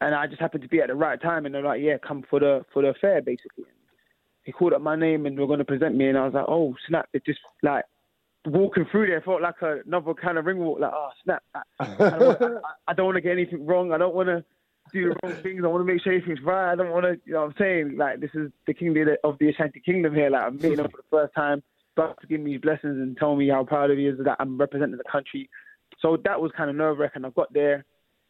[0.00, 2.24] and I just happened to be at the right time, and they're like, yeah, come
[2.28, 3.64] for the for the fair, basically.
[4.44, 6.46] He called up my name, and they were gonna present me, and I was like,
[6.48, 7.08] oh snap!
[7.12, 7.84] It just like
[8.46, 10.80] walking through there felt like another kind of ring walk.
[10.80, 11.42] Like, oh snap!
[11.54, 13.92] I, I don't want to get anything wrong.
[13.92, 14.44] I don't want to
[14.92, 15.62] do the wrong things.
[15.64, 16.72] I want to make sure everything's right.
[16.72, 17.96] I don't want to, you know what I'm saying?
[17.96, 20.30] Like, this is the king of the Ashanti Kingdom here.
[20.30, 21.62] Like, I'm meeting him for the first time,
[21.96, 24.36] about to give me his blessings and tell me how proud of he is that
[24.38, 25.48] I'm representing the country.
[26.00, 27.24] So that was kind of nerve wracking.
[27.24, 27.84] I got there,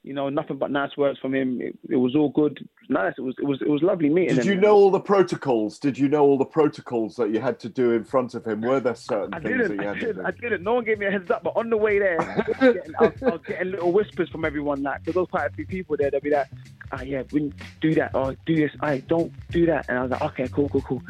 [0.09, 1.61] you know, nothing but nice words from him.
[1.61, 2.67] It, it was all good.
[2.89, 3.13] Nice.
[3.19, 4.55] It was it was it was lovely meeting Did him.
[4.55, 5.79] you know all the protocols?
[5.79, 8.63] Did you know all the protocols that you had to do in front of him?
[8.63, 9.77] Were there certain I things didn't.
[9.77, 10.23] that you I had to didn't.
[10.23, 10.27] do?
[10.27, 10.63] I didn't.
[10.63, 11.43] No one gave me a heads up.
[11.45, 14.31] But on the way there, I was getting, I was, I was getting little whispers
[14.31, 14.83] from everyone.
[14.83, 16.11] Like, because there was quite a few people there.
[16.11, 16.47] They'd be like,
[16.93, 17.53] "Ah, yeah, we
[17.83, 18.73] do that or do this.
[18.81, 21.03] I don't do that." And I was like, "Okay, cool, cool, cool."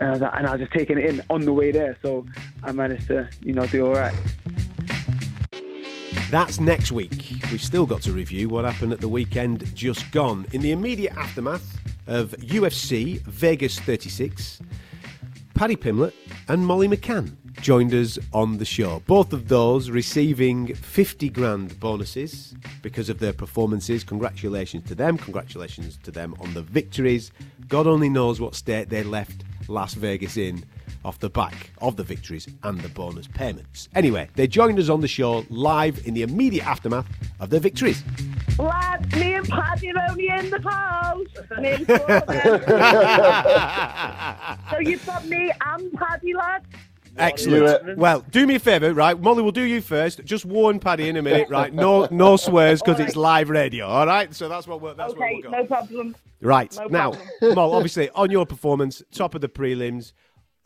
[0.00, 1.96] And I was like, and I was just taking it in on the way there.
[2.02, 2.26] So
[2.64, 4.14] I managed to, you know, do all right.
[6.30, 7.40] That's next week.
[7.50, 10.46] We've still got to review what happened at the weekend just gone.
[10.52, 11.76] In the immediate aftermath
[12.06, 14.60] of UFC Vegas 36,
[15.54, 16.12] Paddy Pimblett
[16.46, 19.02] and Molly McCann joined us on the show.
[19.08, 24.04] Both of those receiving 50 grand bonuses because of their performances.
[24.04, 25.18] Congratulations to them.
[25.18, 27.32] Congratulations to them on the victories.
[27.66, 30.64] God only knows what state they left Las Vegas in
[31.04, 33.88] off the back of the victories and the bonus payments.
[33.94, 37.06] Anyway, they joined us on the show live in the immediate aftermath
[37.40, 38.02] of their victories.
[38.58, 41.26] Lads, me and Paddy are only in the house.
[41.58, 42.60] Me and Corbin.
[44.70, 46.66] so you've got me and Paddy, lads.
[47.16, 47.98] Excellent.
[47.98, 49.18] Well, do me a favour, right?
[49.20, 50.24] Molly, we'll do you first.
[50.24, 51.72] Just warn Paddy in a minute, right?
[51.72, 53.86] No, no swears because it's live radio.
[53.86, 54.32] All right.
[54.34, 54.94] So that's what we're.
[54.94, 56.16] That's where Okay, we'll no problem.
[56.40, 57.54] Right No now, problem.
[57.54, 60.12] Mol, obviously on your performance, top of the prelims.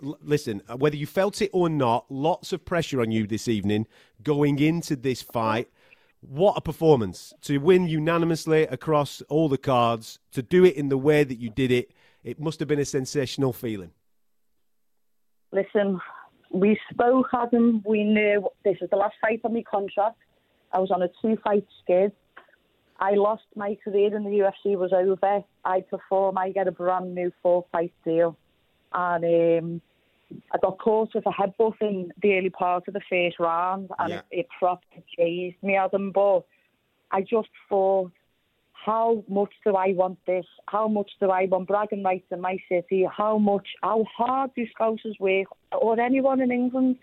[0.04, 3.86] Listen, uh, whether you felt it or not, lots of pressure on you this evening
[4.22, 5.70] going into this fight.
[6.20, 10.96] What a performance to win unanimously across all the cards, to do it in the
[10.98, 11.90] way that you did it.
[12.22, 13.90] It must have been a sensational feeling.
[15.52, 16.00] Listen,
[16.50, 17.82] we spoke, Adam.
[17.86, 20.18] We knew this is the last fight on my contract.
[20.72, 22.12] I was on a two-fight skid.
[22.98, 25.44] I lost my career in the UFC was over.
[25.64, 26.38] I perform.
[26.38, 28.36] I get a brand new four-fight deal,
[28.92, 29.82] and um,
[30.52, 34.10] I got caught with a headbutt in the early part of the first round, and
[34.10, 34.18] Yeah.
[34.30, 36.12] it, it properly chased me, Adam.
[36.12, 36.44] But
[37.10, 38.12] I just thought,
[38.72, 40.44] how much do I want this?
[40.66, 43.06] How much do I want bragging rights in my city?
[43.10, 46.96] How much, how hard do Scousers work, or anyone in England?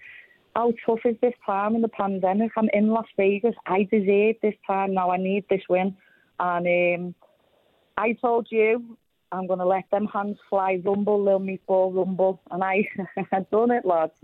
[0.55, 2.51] How tough is this time in the pandemic?
[2.57, 3.55] I'm in Las Vegas.
[3.65, 5.09] I deserve this time now.
[5.09, 5.95] I need this win.
[6.39, 7.15] And um,
[7.97, 8.97] I told you,
[9.31, 12.41] I'm going to let them hands fly, rumble, little meatball, rumble.
[12.51, 12.87] And I,
[13.31, 14.13] I've done it, lads.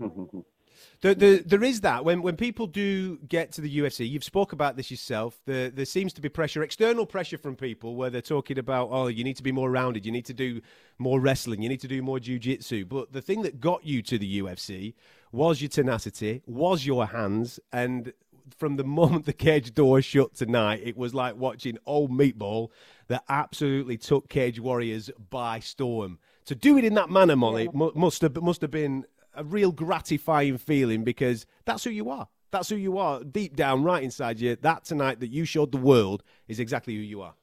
[1.00, 4.08] There, there, there is that when when people do get to the UFC.
[4.08, 5.40] You've spoke about this yourself.
[5.44, 9.06] There, there seems to be pressure, external pressure from people, where they're talking about, oh,
[9.06, 10.60] you need to be more rounded, you need to do
[10.98, 12.84] more wrestling, you need to do more jiu-jitsu.
[12.86, 14.94] But the thing that got you to the UFC
[15.30, 18.12] was your tenacity, was your hands, and
[18.56, 22.68] from the moment the cage door shut tonight, it was like watching old meatball
[23.08, 26.18] that absolutely took Cage Warriors by storm.
[26.46, 29.72] To do it in that manner, Molly, mu- must have must have been a real
[29.72, 32.28] gratifying feeling because that's who you are.
[32.50, 34.56] That's who you are deep down, right inside you.
[34.56, 37.34] That tonight that you showed the world is exactly who you are.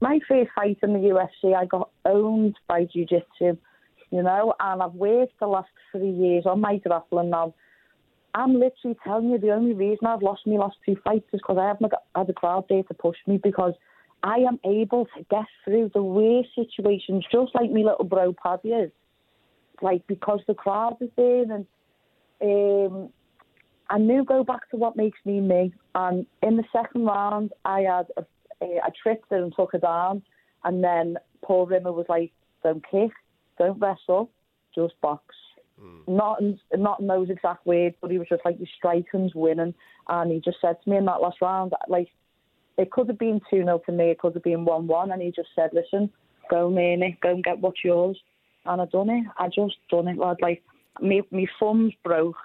[0.00, 3.56] my first fight in the UFC, I got owned by jiu-jitsu,
[4.10, 7.54] you know, and I've worked the last three years on my grappling now.
[8.36, 11.56] I'm literally telling you the only reason I've lost my last two fights is because
[11.58, 13.72] I haven't had a crowd there to push me because
[14.22, 18.68] I am able to get through the worst situations just like my little bro Paddy
[18.68, 18.90] is.
[19.80, 21.66] Like because the crowd is there and
[22.42, 23.08] um,
[23.88, 25.72] I knew go back to what makes me me.
[25.94, 28.26] And in the second round, I had a,
[28.62, 30.22] a, I tripped her and took her down,
[30.64, 32.32] and then Paul Rimmer was like,
[32.62, 33.12] "Don't kick,
[33.58, 34.30] don't wrestle,
[34.74, 35.34] just box."
[36.08, 39.74] Not in, not in those exact words, but he was just like, "Your striking's winning,"
[40.08, 42.08] and he just said to me in that last round, like,
[42.78, 45.20] it could have been two 0 to me, it could have been one one, and
[45.20, 46.10] he just said, "Listen,
[46.48, 48.18] go Manny, go and get what's yours,"
[48.64, 49.26] and I done it.
[49.38, 50.38] I just done it, lad.
[50.40, 50.62] Like,
[51.00, 52.36] me, me thumbs broke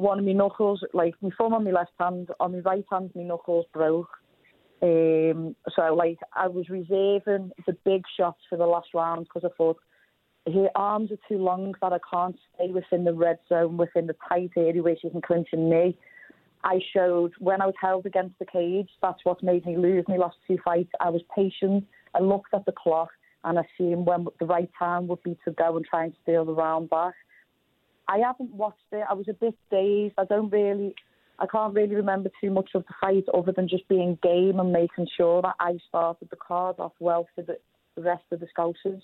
[0.00, 3.10] one of my knuckles, like my thumb on my left hand, on my right hand,
[3.14, 4.08] my knuckles broke.
[4.82, 9.54] Um, so like I was reserving the big shots for the last round because I
[9.58, 9.76] thought
[10.46, 14.16] her arms are too long that I can't stay within the red zone, within the
[14.28, 15.96] tight area where she can clinch a knee.
[16.64, 18.88] I showed when I was held against the cage.
[19.02, 20.90] That's what made me lose my last two fights.
[21.00, 21.86] I was patient.
[22.14, 23.10] I looked at the clock
[23.44, 26.52] and I when the right time would be to go and try and steal the
[26.52, 27.14] round back.
[28.08, 29.04] I haven't watched it.
[29.08, 30.14] I was a bit dazed.
[30.18, 30.94] I don't really,
[31.38, 34.72] I can't really remember too much of the fight other than just being game and
[34.72, 37.56] making sure that I started the card off well for the,
[37.96, 39.00] the rest of the Scousers.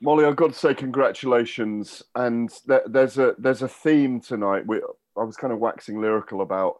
[0.00, 2.02] Molly, I've got to say congratulations.
[2.14, 4.66] And there, there's a there's a theme tonight.
[4.66, 4.80] We,
[5.16, 6.76] I was kind of waxing lyrical about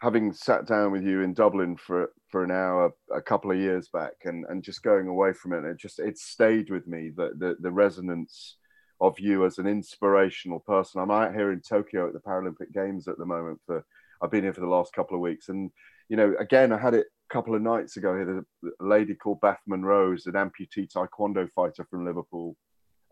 [0.00, 3.88] having sat down with you in Dublin for for an hour a couple of years
[3.88, 7.32] back, and and just going away from it, it just it stayed with me the
[7.36, 8.56] the, the resonance
[9.00, 11.00] of you as an inspirational person.
[11.00, 13.60] I'm out here in Tokyo at the Paralympic Games at the moment.
[13.66, 13.84] For
[14.22, 15.72] I've been here for the last couple of weeks, and
[16.08, 18.44] you know, again, I had it couple of nights ago here.
[18.80, 22.56] A lady called Beth Munro, an amputee taekwondo fighter from Liverpool,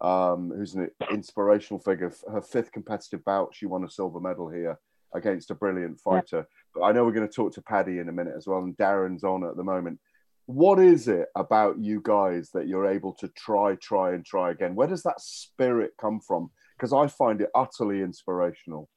[0.00, 2.12] um, who's an inspirational figure.
[2.30, 4.78] Her fifth competitive bout, she won a silver medal here
[5.12, 6.36] against a brilliant fighter.
[6.36, 6.42] Yeah.
[6.72, 8.76] But I know we're going to talk to Paddy in a minute as well, and
[8.76, 9.98] Darren's on at the moment.
[10.46, 14.76] What is it about you guys that you're able to try, try, and try again?
[14.76, 16.52] Where does that spirit come from?
[16.76, 18.88] Because I find it utterly inspirational.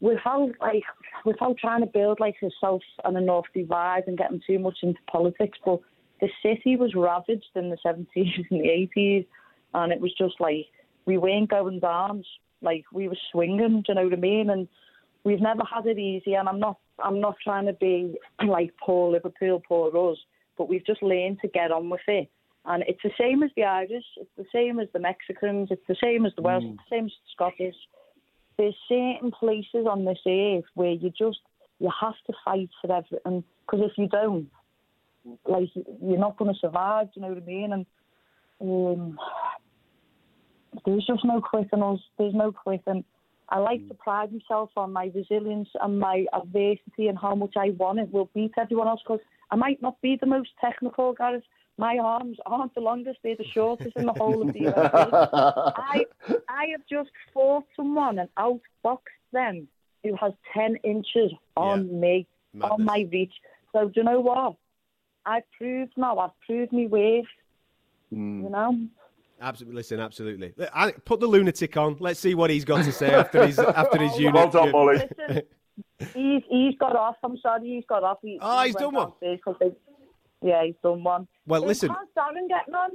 [0.00, 0.84] Without like,
[1.24, 4.78] without trying to build like a south and a north divide and getting too much
[4.82, 5.80] into politics, but
[6.20, 8.06] the city was ravaged in the 70s
[8.50, 9.26] and the 80s,
[9.74, 10.66] and it was just like
[11.06, 12.24] we weren't going down
[12.62, 13.82] like we were swinging.
[13.86, 14.50] Do you know what I mean?
[14.50, 14.68] And
[15.24, 16.34] we've never had it easy.
[16.34, 18.14] And I'm not I'm not trying to be
[18.46, 20.18] like poor Liverpool, poor us,
[20.56, 22.28] but we've just learned to get on with it.
[22.64, 25.96] And it's the same as the Irish, it's the same as the Mexicans, it's the
[26.02, 26.74] same as the Welsh, mm.
[26.74, 27.76] it's the same as the Scottish.
[28.58, 31.38] There's certain places on this earth where you just
[31.78, 34.48] you have to fight for everything because if you don't,
[35.48, 35.68] like
[36.02, 37.06] you're not going to survive.
[37.06, 37.72] Do you know what I mean?
[37.72, 37.86] And
[38.60, 39.18] um,
[40.84, 42.00] there's just no quitting us.
[42.18, 43.04] There's no quitting.
[43.50, 47.70] I like to pride myself on my resilience and my adversity and how much I
[47.70, 51.40] want it will beat everyone else because I might not be the most technical, guys.
[51.78, 54.72] My arms aren't the longest; they're the shortest in the whole of the UFC.
[55.76, 56.04] I
[56.48, 58.98] I have just fought someone and outboxed
[59.32, 59.68] them
[60.02, 61.92] who has ten inches on yeah.
[61.92, 62.70] me, Madness.
[62.72, 63.32] on my reach.
[63.72, 64.56] So do you know what?
[65.24, 66.18] I've proved now.
[66.18, 67.24] I've proved me worth.
[68.12, 68.42] Mm.
[68.42, 68.88] You know.
[69.40, 70.52] Absolutely, listen, absolutely.
[71.04, 71.96] Put the lunatic on.
[72.00, 74.34] Let's see what he's got to say after his after his unit.
[74.34, 75.08] Well done, Molly.
[76.12, 77.16] he's he's got off.
[77.22, 78.18] I'm sorry, he's got off.
[78.20, 79.12] He, oh, he's done one.
[79.20, 79.40] They,
[80.42, 81.28] yeah, he's done one.
[81.46, 81.90] Well, listen.
[81.90, 82.90] How's Darren getting on?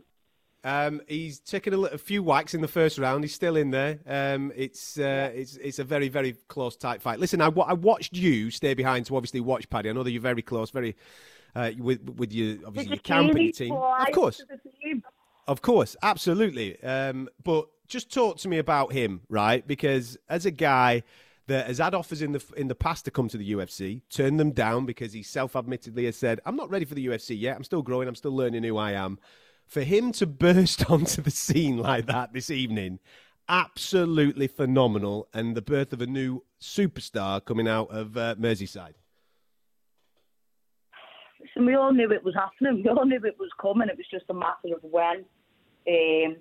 [0.65, 3.23] Um, he's taken a, a, few whacks in the first round.
[3.23, 3.99] He's still in there.
[4.07, 7.19] Um, it's uh, it's it's a very very close tight fight.
[7.19, 9.89] Listen, I, I watched you stay behind to obviously watch Paddy.
[9.89, 10.95] I know that you're very close, very
[11.53, 13.73] uh, with with your obviously your camp and your team.
[13.73, 14.41] Of course.
[15.45, 16.81] Of course, absolutely.
[16.81, 19.67] Um, but just talk to me about him, right?
[19.67, 21.03] Because as a guy
[21.47, 24.39] that has had offers in the in the past to come to the UFC, turned
[24.39, 27.55] them down because he self-admittedly has said, "I'm not ready for the UFC yet.
[27.55, 28.07] I'm still growing.
[28.07, 29.19] I'm still learning who I am."
[29.65, 32.99] For him to burst onto the scene like that this evening,
[33.49, 38.93] absolutely phenomenal, and the birth of a new superstar coming out of uh, Merseyside.
[41.41, 42.83] Listen, we all knew it was happening.
[42.83, 43.89] We all knew it was coming.
[43.89, 45.25] It was just a matter of when.
[45.87, 46.37] Um,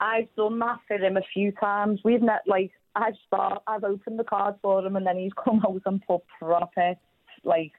[0.00, 2.00] I've done that for him a few times.
[2.04, 5.62] We've met like I've start, I've opened the card for him, and then he's come
[5.66, 6.94] out and put proper
[7.42, 7.72] like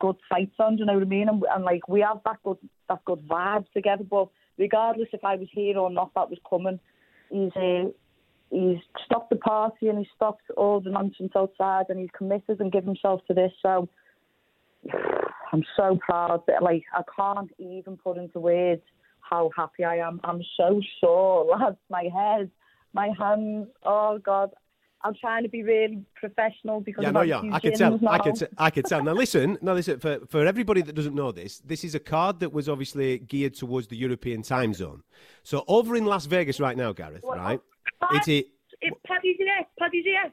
[0.00, 0.76] good fights on.
[0.76, 1.28] Do you know what I mean?
[1.28, 2.58] And, and like we have that good
[2.88, 4.04] that good vibe together.
[4.08, 6.78] But regardless if I was here or not, that was coming.
[7.30, 7.90] He's uh,
[8.50, 12.72] he's stopped the party and he's stopped all the nonsense outside, and he's committed and
[12.72, 13.52] given himself to this.
[13.62, 13.88] So
[15.52, 18.82] I'm so proud that like I can't even put into words
[19.20, 20.20] how happy I am.
[20.24, 21.76] I'm so sore, lads.
[21.88, 22.50] My head,
[22.92, 23.68] my hands.
[23.84, 24.50] Oh God,
[25.04, 27.98] I'm trying to be really professional because yeah, no, yeah, I can tell.
[27.98, 28.10] Now.
[28.10, 29.02] I can, t- I can tell.
[29.02, 29.98] Now listen, now listen.
[29.98, 33.54] For for everybody that doesn't know this, this is a card that was obviously geared
[33.54, 35.02] towards the European time zone.
[35.42, 37.60] So over in Las Vegas right now, Gareth, right?
[38.12, 38.46] It's it.
[38.80, 39.66] It's Paddy's here.
[39.78, 40.32] Paddy's here.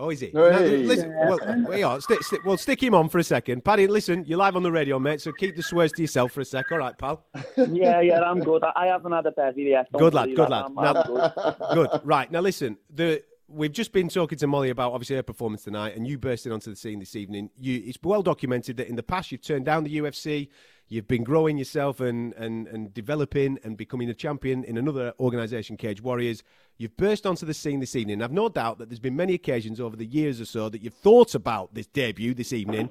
[0.00, 0.28] Oh, is he?
[0.28, 0.32] Hey.
[0.32, 1.38] Now, listen, well,
[1.68, 2.00] wait oh, on.
[2.00, 3.62] Stick, stick, well, stick him on for a second.
[3.64, 6.40] Paddy, listen, you're live on the radio, mate, so keep the swears to yourself for
[6.40, 6.72] a sec.
[6.72, 7.26] All right, pal?
[7.56, 8.64] Yeah, yeah, I'm good.
[8.64, 9.88] I haven't had a bevy yet.
[9.92, 10.74] Good lad, good lad.
[10.74, 11.32] Now, good.
[11.74, 12.00] good.
[12.04, 15.96] Right, now listen, the we've just been talking to Molly about obviously her performance tonight,
[15.96, 17.50] and you bursting onto the scene this evening.
[17.58, 20.48] You, it's well documented that in the past you've turned down the UFC.
[20.92, 25.76] You've been growing yourself and, and, and developing and becoming a champion in another organisation,
[25.76, 26.42] Cage Warriors.
[26.78, 28.20] You've burst onto the scene this evening.
[28.20, 30.94] I've no doubt that there's been many occasions over the years or so that you've
[30.94, 32.90] thought about this debut this evening.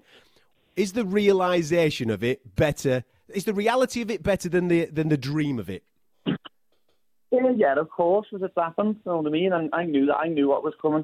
[0.78, 3.04] Is the realisation of it better?
[3.28, 5.84] Is the reality of it better than the than the dream of it?
[6.26, 8.96] Yeah, yeah, of course, as it happened.
[9.06, 9.52] You know what I mean?
[9.52, 10.16] And I knew that.
[10.16, 11.04] I knew what was coming.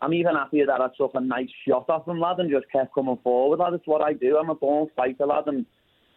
[0.00, 2.94] I'm even happier that I took a nice shot off him, lad, and just kept
[2.94, 3.74] coming forward, lad.
[3.74, 4.38] It's what I do.
[4.38, 5.66] I'm a born fighter, lad, and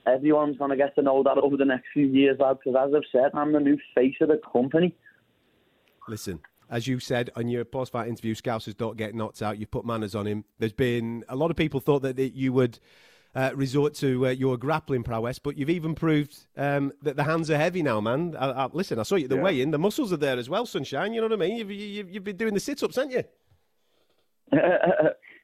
[0.08, 2.94] everyone's going to get to know that over the next few years, lad, because as
[2.96, 4.96] I've said, I'm the new face of the company.
[6.08, 6.40] Listen,
[6.70, 9.58] as you said on your post-fight interview, Scousers don't get knocked out.
[9.58, 10.46] You put manners on him.
[10.60, 12.80] There's been a lot of people thought that you would
[13.36, 17.52] uh, resort to uh, your grappling prowess, but you've even proved um, that the hands
[17.52, 18.36] are heavy now, man.
[18.40, 19.42] I, I, listen, I saw you at the yeah.
[19.42, 19.72] weigh-in.
[19.72, 21.14] The muscles are there as well, sunshine.
[21.14, 21.58] You know what I mean?
[21.58, 23.24] You've, you've, you've been doing the sit-ups, haven't you?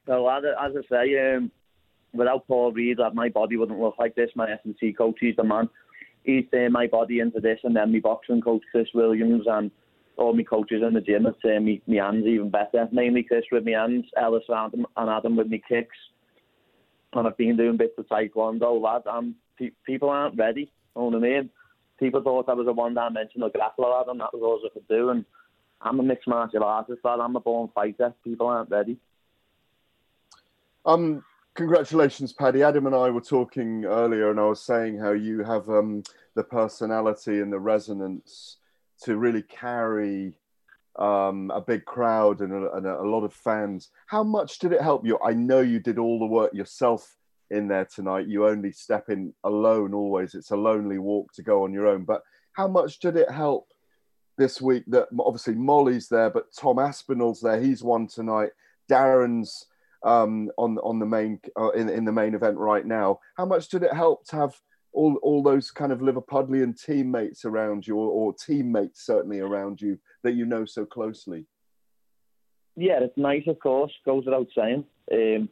[0.06, 1.52] Well, as, as I say, um,
[2.12, 4.30] without Paul Reed, like, my body wouldn't look like this.
[4.34, 5.68] My S&C coach, he's the man.
[6.24, 9.70] He's turned my body into this, and then my boxing coach, Chris Williams, and
[10.16, 12.88] all my coaches in the gym have turned me, my hands even better.
[12.92, 15.96] Mainly Chris with my hands, Ellis and Adam with my kicks.
[17.14, 19.02] And I've been doing bits of taekwondo, lad.
[19.06, 20.70] And pe- people aren't ready.
[20.96, 21.50] You know what I mean?
[21.98, 25.10] People thought I was a one-dimensional grappler, lad, and that was all I could do.
[25.10, 25.24] And
[25.80, 27.20] I'm a mixed martial artist, lad.
[27.20, 28.14] I'm a born fighter.
[28.24, 28.98] People aren't ready.
[30.84, 31.24] Um,
[31.54, 32.62] congratulations, Paddy.
[32.62, 36.02] Adam and I were talking earlier, and I was saying how you have um,
[36.34, 38.58] the personality and the resonance
[39.02, 40.34] to really carry
[40.96, 43.90] um, a big crowd and, a, and a, lot of fans.
[44.06, 45.18] How much did it help you?
[45.24, 47.16] I know you did all the work yourself
[47.50, 48.28] in there tonight.
[48.28, 50.34] You only step in alone always.
[50.34, 52.04] It's a lonely walk to go on your own.
[52.04, 52.22] But
[52.52, 53.68] how much did it help
[54.38, 57.60] this week that obviously Molly's there, but Tom Aspinall's there.
[57.60, 58.50] He's won tonight.
[58.90, 59.66] Darren's
[60.04, 63.18] um, on on the main uh, in in the main event right now.
[63.36, 64.54] How much did it help to have
[64.92, 69.98] all all those kind of Liverpudlian teammates around you, or, or teammates certainly around you
[70.22, 71.46] that you know so closely?
[72.76, 73.92] Yeah, it's nice, of course.
[74.04, 74.84] Goes without saying.
[75.12, 75.48] Um,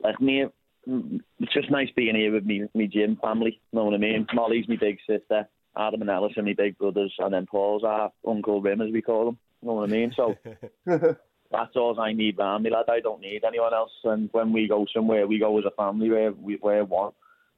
[0.00, 0.44] like me,
[0.86, 3.60] it's just nice being here with me, me gym family.
[3.72, 4.26] You know what I mean?
[4.34, 5.48] Molly's my big sister.
[5.76, 9.02] Adam and Alice are my big brothers, and then Paul's our Uncle Rim, as we
[9.02, 9.38] call him.
[9.62, 10.12] You know what I mean?
[10.16, 10.34] So
[11.50, 12.86] that's all I need around me, lad.
[12.88, 13.92] I don't need anyone else.
[14.04, 16.10] And when we go somewhere, we go as a family.
[16.10, 17.12] We're, we're one.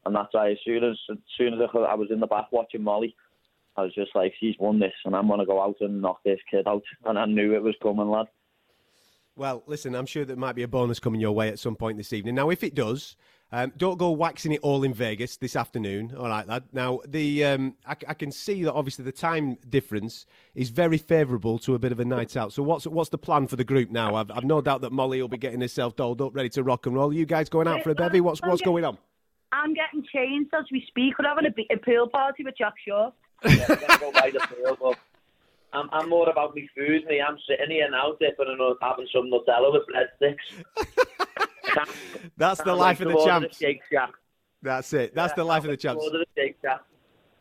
[0.05, 2.83] And that's why as soon as, as soon as I was in the back watching
[2.83, 3.15] Molly,
[3.77, 6.21] I was just like, she's won this, and I'm going to go out and knock
[6.25, 6.83] this kid out.
[7.05, 8.27] And I knew it was coming, lad.
[9.37, 11.97] Well, listen, I'm sure there might be a bonus coming your way at some point
[11.97, 12.35] this evening.
[12.35, 13.17] Now, if it does,
[13.51, 16.15] um, don't go waxing it all in Vegas this afternoon.
[16.19, 16.65] All right, lad.
[16.73, 21.59] Now, the um, I, I, can see that obviously the time difference is very favourable
[21.61, 22.53] to a bit of a night out.
[22.53, 24.17] So, what's what's the plan for the group now?
[24.17, 26.85] I've, I've no doubt that Molly will be getting herself dolled up, ready to rock
[26.85, 27.09] and roll.
[27.09, 28.21] Are you guys going out for a bevy?
[28.21, 28.99] What's what's going on?
[29.51, 31.19] I'm getting changed as we speak.
[31.19, 33.15] We're having a, a pool party with Jack Shore.
[33.47, 34.99] yeah, we're gonna go by the pool, but
[35.73, 37.07] I'm, I'm more about my food.
[37.07, 41.07] Me, I'm sitting here now dipping and having some Nutella with breadsticks.
[42.37, 43.61] That's the life of the champs.
[44.63, 45.15] That's it.
[45.15, 46.05] That's yeah, the life of the champs.
[46.05, 46.27] The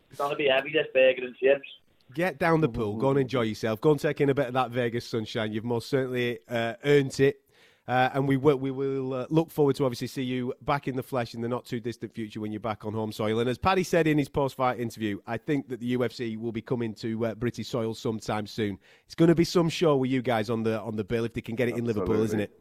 [0.09, 1.67] it's gonna be heavy, this burger and chips.
[2.13, 2.95] Get down the pool.
[2.95, 3.81] Go and enjoy yourself.
[3.81, 5.51] Go and take in a bit of that Vegas sunshine.
[5.51, 7.41] You've most certainly uh, earned it.
[7.87, 10.95] Uh, and we will, we will uh, look forward to obviously see you back in
[10.97, 13.39] the flesh in the not too distant future when you're back on home soil.
[13.39, 16.51] And as Paddy said in his post fight interview, I think that the UFC will
[16.51, 18.77] be coming to uh, British soil sometime soon.
[19.05, 21.33] It's going to be some show with you guys on the on the bill if
[21.33, 21.91] they can get it Absolutely.
[21.91, 22.59] in Liverpool, isn't it?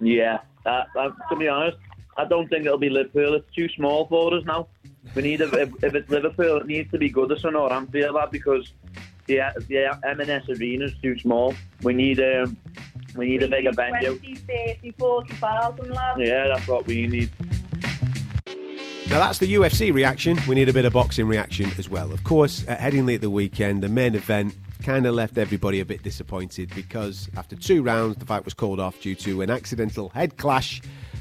[0.00, 1.78] Yeah, uh, uh, to be honest,
[2.16, 3.34] I don't think it'll be Liverpool.
[3.34, 4.68] It's too small for us now.
[5.14, 8.72] We need a, if, if it's Liverpool, it needs to be Goodison or Anfield because
[9.26, 11.54] the the M&S arena is too small.
[11.82, 12.56] We need um,
[13.16, 14.18] we need a bigger venue.
[14.18, 16.20] 20, 30, 40,000, lads.
[16.20, 17.30] Yeah, that's what we need.
[19.08, 20.38] Now that's the UFC reaction.
[20.46, 22.12] We need a bit of boxing reaction as well.
[22.12, 24.54] Of course, at Headingley at the weekend, the main event
[24.88, 28.80] kind of left everybody a bit disappointed because after two rounds, the fight was called
[28.80, 30.80] off due to an accidental head clash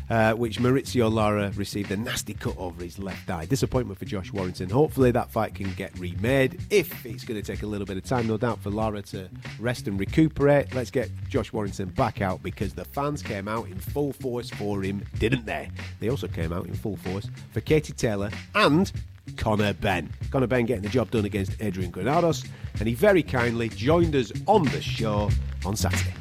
[0.10, 3.44] uh, which Mauricio Lara received a nasty cut over his left eye.
[3.44, 4.70] Disappointment for Josh Warrington.
[4.70, 6.62] Hopefully that fight can get remade.
[6.70, 9.28] If it's going to take a little bit of time, no doubt, for Lara to
[9.60, 13.78] rest and recuperate, let's get Josh Warrington back out because the fans came out in
[13.78, 15.70] full force for him, didn't they?
[16.00, 18.90] They also came out in full force for Katie Taylor and
[19.36, 20.14] Conor Benn.
[20.32, 22.44] Conor Benn getting the job done against Adrian Granados,
[22.80, 25.30] and he very kindly joined us on the show
[25.66, 26.14] on Saturday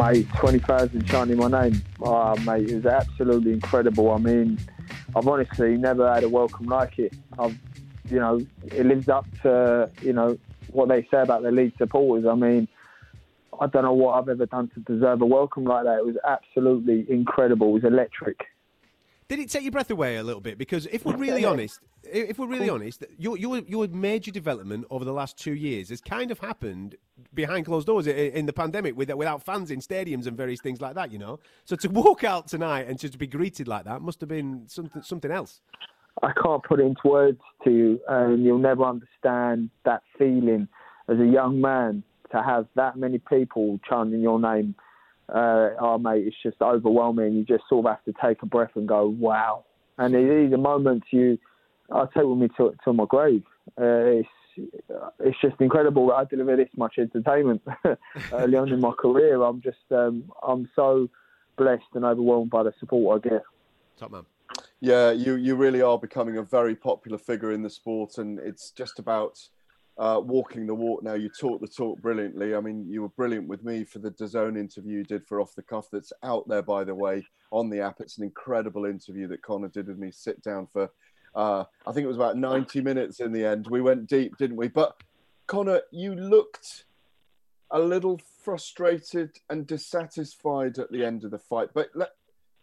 [0.00, 1.82] mate, 20,000 chanting my name.
[2.00, 4.10] Oh, mate, it was absolutely incredible.
[4.12, 4.58] I mean,
[5.14, 7.12] I've honestly never had a welcome like it.
[7.38, 7.58] I've,
[8.08, 10.38] you know, it lives up to, you know,
[10.70, 12.26] what they say about the lead supporters.
[12.26, 12.66] I mean,
[13.60, 15.98] I don't know what I've ever done to deserve a welcome like that.
[15.98, 17.68] It was absolutely incredible.
[17.70, 18.46] It was electric.
[19.30, 20.58] Did it take your breath away a little bit?
[20.58, 25.04] Because if we're really honest, if we're really honest, your, your your major development over
[25.04, 26.96] the last two years has kind of happened
[27.32, 30.96] behind closed doors in the pandemic, with, without fans in stadiums and various things like
[30.96, 31.12] that.
[31.12, 34.18] You know, so to walk out tonight and just to be greeted like that must
[34.18, 35.60] have been something something else.
[36.24, 40.66] I can't put it into words to you, and you'll never understand that feeling
[41.08, 42.02] as a young man
[42.32, 44.74] to have that many people chanting your name
[45.34, 47.34] uh, oh mate, it's just overwhelming.
[47.34, 49.64] You just sort of have to take a breath and go, wow.
[49.98, 51.38] And these are moments you,
[51.90, 53.44] I'll take with me to, to my grave.
[53.78, 54.28] Uh, it's
[55.20, 57.62] it's just incredible that I deliver this much entertainment
[58.32, 59.42] early on in my career.
[59.42, 61.08] I'm just um, I'm so
[61.56, 63.42] blessed and overwhelmed by the support I get.
[63.98, 64.24] Top man.
[64.80, 68.70] Yeah, you you really are becoming a very popular figure in the sport, and it's
[68.70, 69.38] just about
[70.00, 71.12] uh, walking the walk now.
[71.12, 72.54] You talk the talk brilliantly.
[72.54, 75.54] I mean, you were brilliant with me for the DAZN interview you did for Off
[75.54, 75.88] the Cuff.
[75.92, 77.22] That's out there, by the way,
[77.52, 78.00] on the app.
[78.00, 80.10] It's an incredible interview that Conor did with me.
[80.10, 80.88] Sit down for,
[81.34, 83.66] uh, I think it was about 90 minutes in the end.
[83.68, 84.68] We went deep, didn't we?
[84.68, 84.96] But
[85.46, 86.86] Conor, you looked
[87.70, 91.68] a little frustrated and dissatisfied at the end of the fight.
[91.74, 92.12] But let,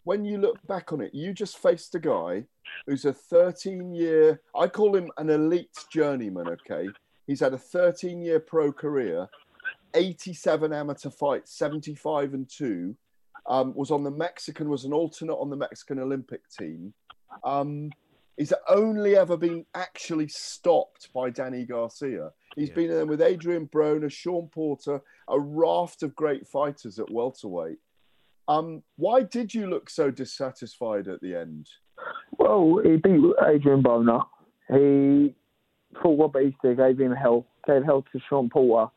[0.02, 2.46] when you look back on it, you just faced a guy
[2.86, 6.88] who's a 13 year, I call him an elite journeyman, okay?
[7.28, 9.28] He's had a 13 year pro career,
[9.94, 12.96] 87 amateur fights, 75 and 2.
[13.46, 16.92] Um, was on the Mexican, was an alternate on the Mexican Olympic team.
[17.44, 17.90] Um,
[18.36, 22.32] he's only ever been actually stopped by Danny Garcia.
[22.56, 22.74] He's Yeah.
[22.74, 27.78] been in there with Adrian Broner, Sean Porter, a raft of great fighters at welterweight.
[28.48, 31.68] Um, why did you look so dissatisfied at the end?
[32.38, 34.26] Well, he beat Adrian Broner.
[34.68, 35.34] He
[36.02, 38.90] fought Robert Easter, gave him hell, gave hell to Sean Porter,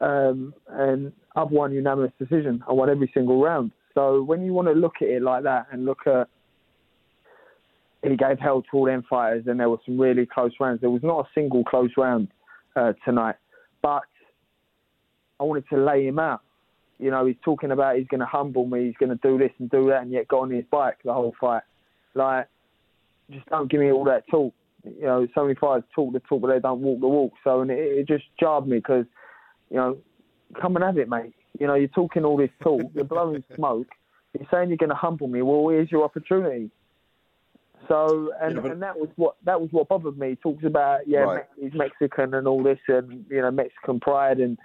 [0.00, 2.62] um, and I've won unanimous decision.
[2.68, 3.72] I won every single round.
[3.94, 6.28] So when you want to look at it like that and look at,
[8.02, 10.80] he gave hell to all them fighters, and there were some really close rounds.
[10.80, 12.28] There was not a single close round
[12.76, 13.36] uh, tonight,
[13.82, 14.02] but
[15.40, 16.42] I wanted to lay him out.
[16.98, 19.50] You know, he's talking about he's going to humble me, he's going to do this
[19.58, 21.62] and do that, and yet got on his bike the whole fight.
[22.14, 22.48] Like,
[23.30, 24.54] just don't give me all that talk.
[24.98, 27.32] You know, so many fighters talk the talk, but they don't walk the walk.
[27.44, 29.04] So, and it, it just jarred me because,
[29.70, 29.98] you know,
[30.60, 31.34] come and have it, mate.
[31.58, 33.88] You know, you're talking all this talk, you're blowing smoke,
[34.38, 35.42] you're saying you're going to humble me.
[35.42, 36.70] Well, here's your opportunity.
[37.88, 40.30] So, and, Yeah, but- and that was what that was what bothered me.
[40.30, 41.44] He talks about yeah, Right.
[41.60, 44.58] He's Mexican and all this, and you know, Mexican pride, and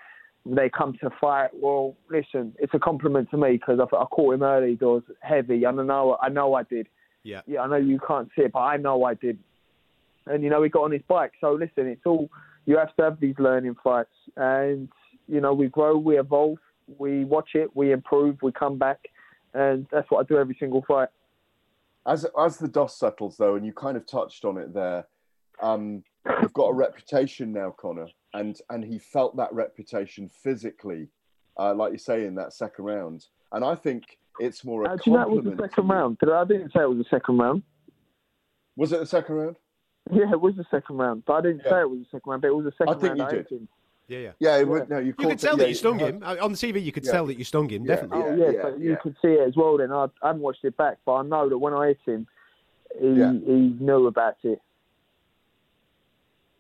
[0.46, 1.50] they come to fight.
[1.54, 5.64] Well, listen, it's a compliment to me because I, I caught him early doors heavy.
[5.66, 6.88] And I know, I know, I did.
[7.24, 7.42] Yeah.
[7.46, 9.38] Yeah, I know you can't see it, but I know I did.
[10.32, 11.34] And you know, he got on his bike.
[11.42, 12.30] So listen, it's all
[12.66, 14.90] you have to have these learning fights, and
[15.28, 16.60] you know, we grow, we evolve,
[16.98, 19.00] we watch it, we improve, we come back,
[19.54, 21.10] and that's what I do every single fight.
[22.08, 25.06] As as the dust settles, though, and you kind of touched on it there,
[25.62, 26.04] um,
[26.42, 31.10] you've got a reputation now, Conor, and and he felt that reputation physically,
[31.58, 33.26] uh, like you say in that second round.
[33.52, 36.18] And I think it's more a How do you know it was the second round?
[36.20, 37.64] Did I, I didn't say it was the second round.
[38.76, 39.56] Was it the second round?
[40.10, 42.42] Yeah, it was the second round, but I didn't say it was the second round.
[42.42, 43.20] But it was the second I think round.
[43.20, 43.48] you I did.
[43.50, 43.68] him.
[44.08, 44.32] Yeah, yeah.
[44.40, 46.06] Yeah, it would- no, you, You could tell it, that yeah, you stung yeah.
[46.08, 46.24] him.
[46.24, 47.12] Uh, On the TV, you could Yeah.
[47.12, 48.24] tell that you stung him, Yeah, definitely.
[48.24, 48.96] Oh yeah, yeah, so you yeah.
[48.98, 49.78] could see it as well.
[49.78, 52.28] Then I, I haven't watched it back, but I know that when I hit him,
[53.00, 53.32] he Yeah.
[53.32, 54.60] he knew about it.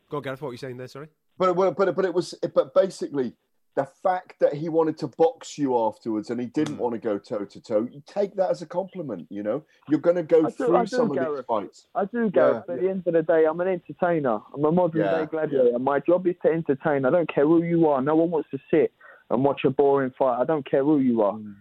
[0.09, 1.07] Go on, Gareth, what were you saying there, sorry?
[1.37, 3.33] But but but it was but basically
[3.75, 6.81] the fact that he wanted to box you afterwards and he didn't Hmm.
[6.81, 7.87] want to go toe to toe.
[7.89, 9.27] You take that as a compliment.
[9.29, 11.87] You know, you're going to go do- through do, some of these fights.
[11.95, 12.65] I do, Gareth.
[12.67, 14.39] but at the end of the day, I'm an entertainer.
[14.53, 15.79] I'm a modern Yeah, day gladiator.
[15.79, 17.05] My job is to entertain.
[17.05, 18.01] I don't care who you are.
[18.01, 18.91] No one wants to sit
[19.29, 20.39] and watch a boring fight.
[20.41, 21.33] I don't care who you are.
[21.33, 21.55] Mm.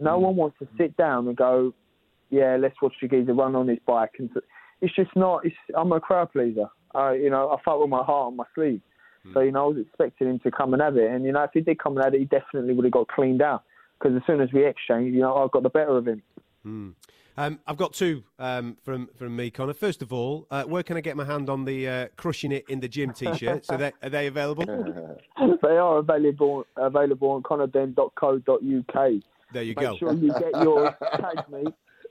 [0.00, 1.72] No one wants to sit down and go,
[2.28, 4.10] yeah, let's watch the geezer run on his bike.
[4.18, 4.28] And
[4.82, 5.46] it's just not.
[5.46, 6.66] It's, I'm a crowd pleaser.
[6.94, 8.82] I, you know, I fight with my heart on my sleeve.
[9.32, 11.10] So you know, I was expecting him to come and have it.
[11.10, 13.08] And you know, if he did come and have it, he definitely would have got
[13.08, 13.62] cleaned out.
[13.98, 16.22] Because as soon as we exchanged, you know, I got the better of him.
[16.62, 16.90] Hmm.
[17.36, 19.74] Um, I've got two um, from from me, Conor.
[19.74, 22.64] First of all, uh, where can I get my hand on the uh, "Crushing It
[22.68, 23.64] in the Gym" T-shirt?
[23.64, 24.64] so they, are they available?
[25.62, 29.10] they are available available on conorbenn.co.uk.
[29.52, 29.96] There you Make go.
[29.96, 30.94] sure you get yours.
[31.16, 31.64] Tag me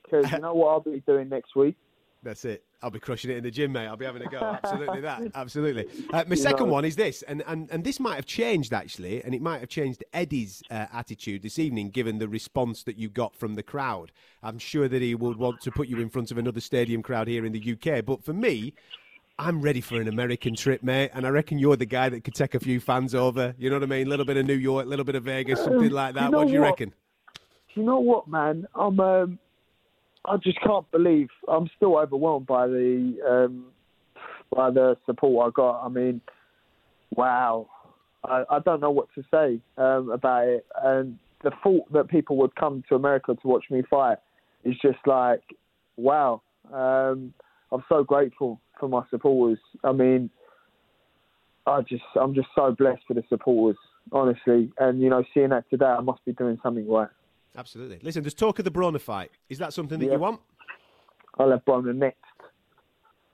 [0.04, 1.76] because you know what I'll be doing next week.
[2.24, 2.64] That's it.
[2.82, 3.88] I'll be crushing it in the gym, mate.
[3.88, 4.40] I'll be having a go.
[4.64, 5.22] Absolutely that.
[5.36, 5.88] Absolutely.
[6.12, 6.74] Uh, my You second know.
[6.74, 9.70] one is this, and, and, and this might have changed actually, and it might have
[9.70, 14.12] changed Eddie's uh, attitude this evening, given the response that you got from the crowd.
[14.42, 17.28] I'm sure that he would want to put you in front of another stadium crowd
[17.28, 18.06] here in the UK.
[18.06, 18.74] But for me,
[19.40, 22.36] I'm ready for an American trip, mate, and I reckon you're the guy that could
[22.36, 23.54] take a few fans over.
[23.58, 24.08] You know what I mean?
[24.08, 26.26] A little bit of New York, a little bit of Vegas, something like that.
[26.26, 26.68] You know what do you what?
[26.68, 26.94] reckon?
[27.76, 28.68] You know what, man?
[28.76, 29.40] I'm um,
[30.26, 33.66] I just can't believe I'm still overwhelmed by the um,
[34.56, 35.86] by the support I got.
[35.86, 36.22] I mean,
[37.16, 37.68] wow.
[38.24, 40.66] I, I don't know what to say um, about it.
[40.82, 44.18] And the thought that people would come to America to watch me fight
[44.64, 45.42] is just like,
[45.98, 46.42] wow.
[46.72, 47.34] Um,
[47.72, 49.60] I'm so grateful for my supporters.
[49.84, 50.30] I mean,
[51.66, 53.78] I just I'm just so blessed for the supporters,
[54.12, 54.72] honestly.
[54.78, 57.10] And you know, seeing that today, I must be doing something right.
[57.56, 58.00] Absolutely.
[58.02, 59.32] Listen, there's talk of the Broner fight.
[59.50, 60.14] Is that something that Yeah.
[60.14, 60.42] you want?
[61.38, 62.18] I'll have Broner next.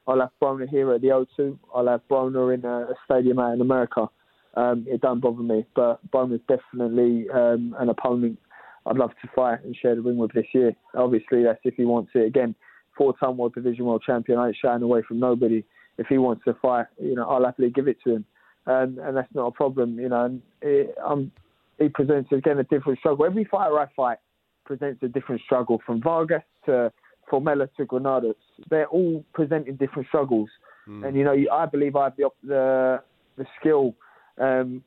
[0.08, 1.58] I'll have Broner here at the O2.
[1.74, 4.10] I'll have Broner in a, stadium out in America.
[4.56, 8.40] Um, it don't bother me, but Broner's definitely um, an opponent
[8.86, 10.74] I'd love to fight and share the ring with this year.
[10.96, 12.26] Obviously, that's if he wants it.
[12.26, 12.56] Again,
[12.98, 14.40] four-time world division world champion.
[14.40, 15.64] I ain't shying away from nobody.
[15.98, 18.26] If he wants to fight, you know, I'll happily give it to him.
[18.66, 20.26] and and that's not a problem, you know.
[20.26, 21.32] And it, um,
[21.80, 23.26] he presents again a different struggle.
[23.26, 24.18] Every fighter I fight
[24.66, 26.92] presents a different struggle, from Vargas to
[27.32, 28.36] Formella to Granados.
[28.70, 30.50] They're all presenting different struggles,
[30.86, 31.04] Hmm.
[31.04, 33.04] and you know, I believe I have the the
[33.38, 33.96] the skill.
[34.38, 34.84] Um,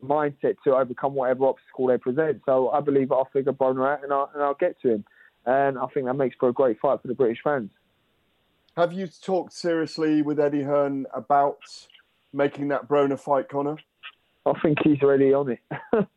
[0.00, 2.40] mindset to overcome whatever obstacle they present.
[2.46, 5.04] So I believe I'll figure Broner out and I'll, and I'll get to him.
[5.44, 7.72] And I think that makes for a great fight for the British fans.
[8.76, 11.58] Have you talked seriously with Eddie Hearn about
[12.32, 13.76] making that Broner fight, Conor?
[14.46, 15.58] I think he's already on it.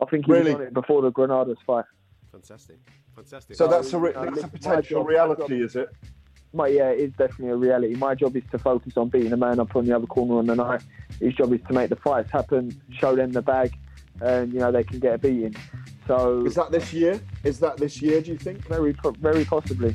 [0.00, 0.54] I think he's Really?
[0.54, 1.84] on it before the Granados fight.
[2.32, 2.78] Fantastic.
[3.14, 3.56] Fantastic.
[3.56, 5.88] So that's a re- Uh, that's a potential job- reality, job- is it?
[6.52, 7.94] My, yeah, it is definitely a reality.
[7.94, 10.46] My job is to focus on beating the man up on the other corner on
[10.46, 10.82] the night.
[11.20, 13.72] His job is to make the fights happen, show them the bag,
[14.20, 15.54] and you know they can get a beating.
[16.08, 17.20] So is that this year?
[17.44, 18.20] Is that this year?
[18.20, 18.66] Do you think?
[18.66, 19.94] Very, very possibly.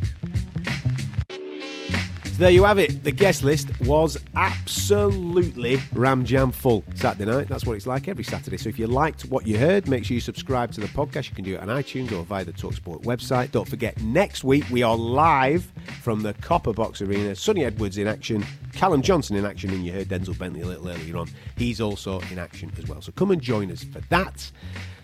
[2.38, 3.02] There you have it.
[3.02, 7.48] The guest list was absolutely ram jam full Saturday night.
[7.48, 8.58] That's what it's like every Saturday.
[8.58, 11.30] So if you liked what you heard, make sure you subscribe to the podcast.
[11.30, 13.52] You can do it on iTunes or via the Talksport website.
[13.52, 15.72] Don't forget, next week we are live
[16.02, 17.36] from the Copper Box Arena.
[17.36, 20.90] Sonny Edwards in action, Callum Johnson in action, and you heard Denzel Bentley a little
[20.90, 21.30] earlier on.
[21.56, 23.02] He's also in action as well.
[23.02, 24.52] So come and join us for that,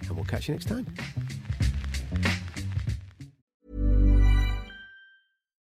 [0.02, 0.86] and we'll catch you next time.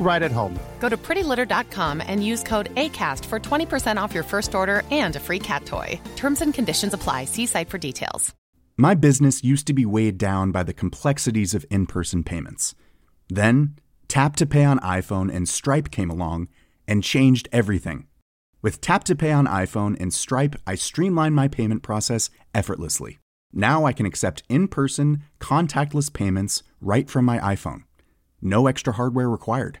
[0.00, 0.58] right at home.
[0.80, 5.20] Go to prettylitter.com and use code ACAST for 20% off your first order and a
[5.20, 6.00] free cat toy.
[6.16, 7.26] Terms and conditions apply.
[7.26, 8.34] See site for details.
[8.80, 12.76] My business used to be weighed down by the complexities of in person payments.
[13.28, 13.74] Then,
[14.06, 16.46] Tap to Pay on iPhone and Stripe came along
[16.86, 18.06] and changed everything.
[18.62, 23.18] With Tap to Pay on iPhone and Stripe, I streamlined my payment process effortlessly.
[23.52, 27.82] Now I can accept in person, contactless payments right from my iPhone.
[28.40, 29.80] No extra hardware required.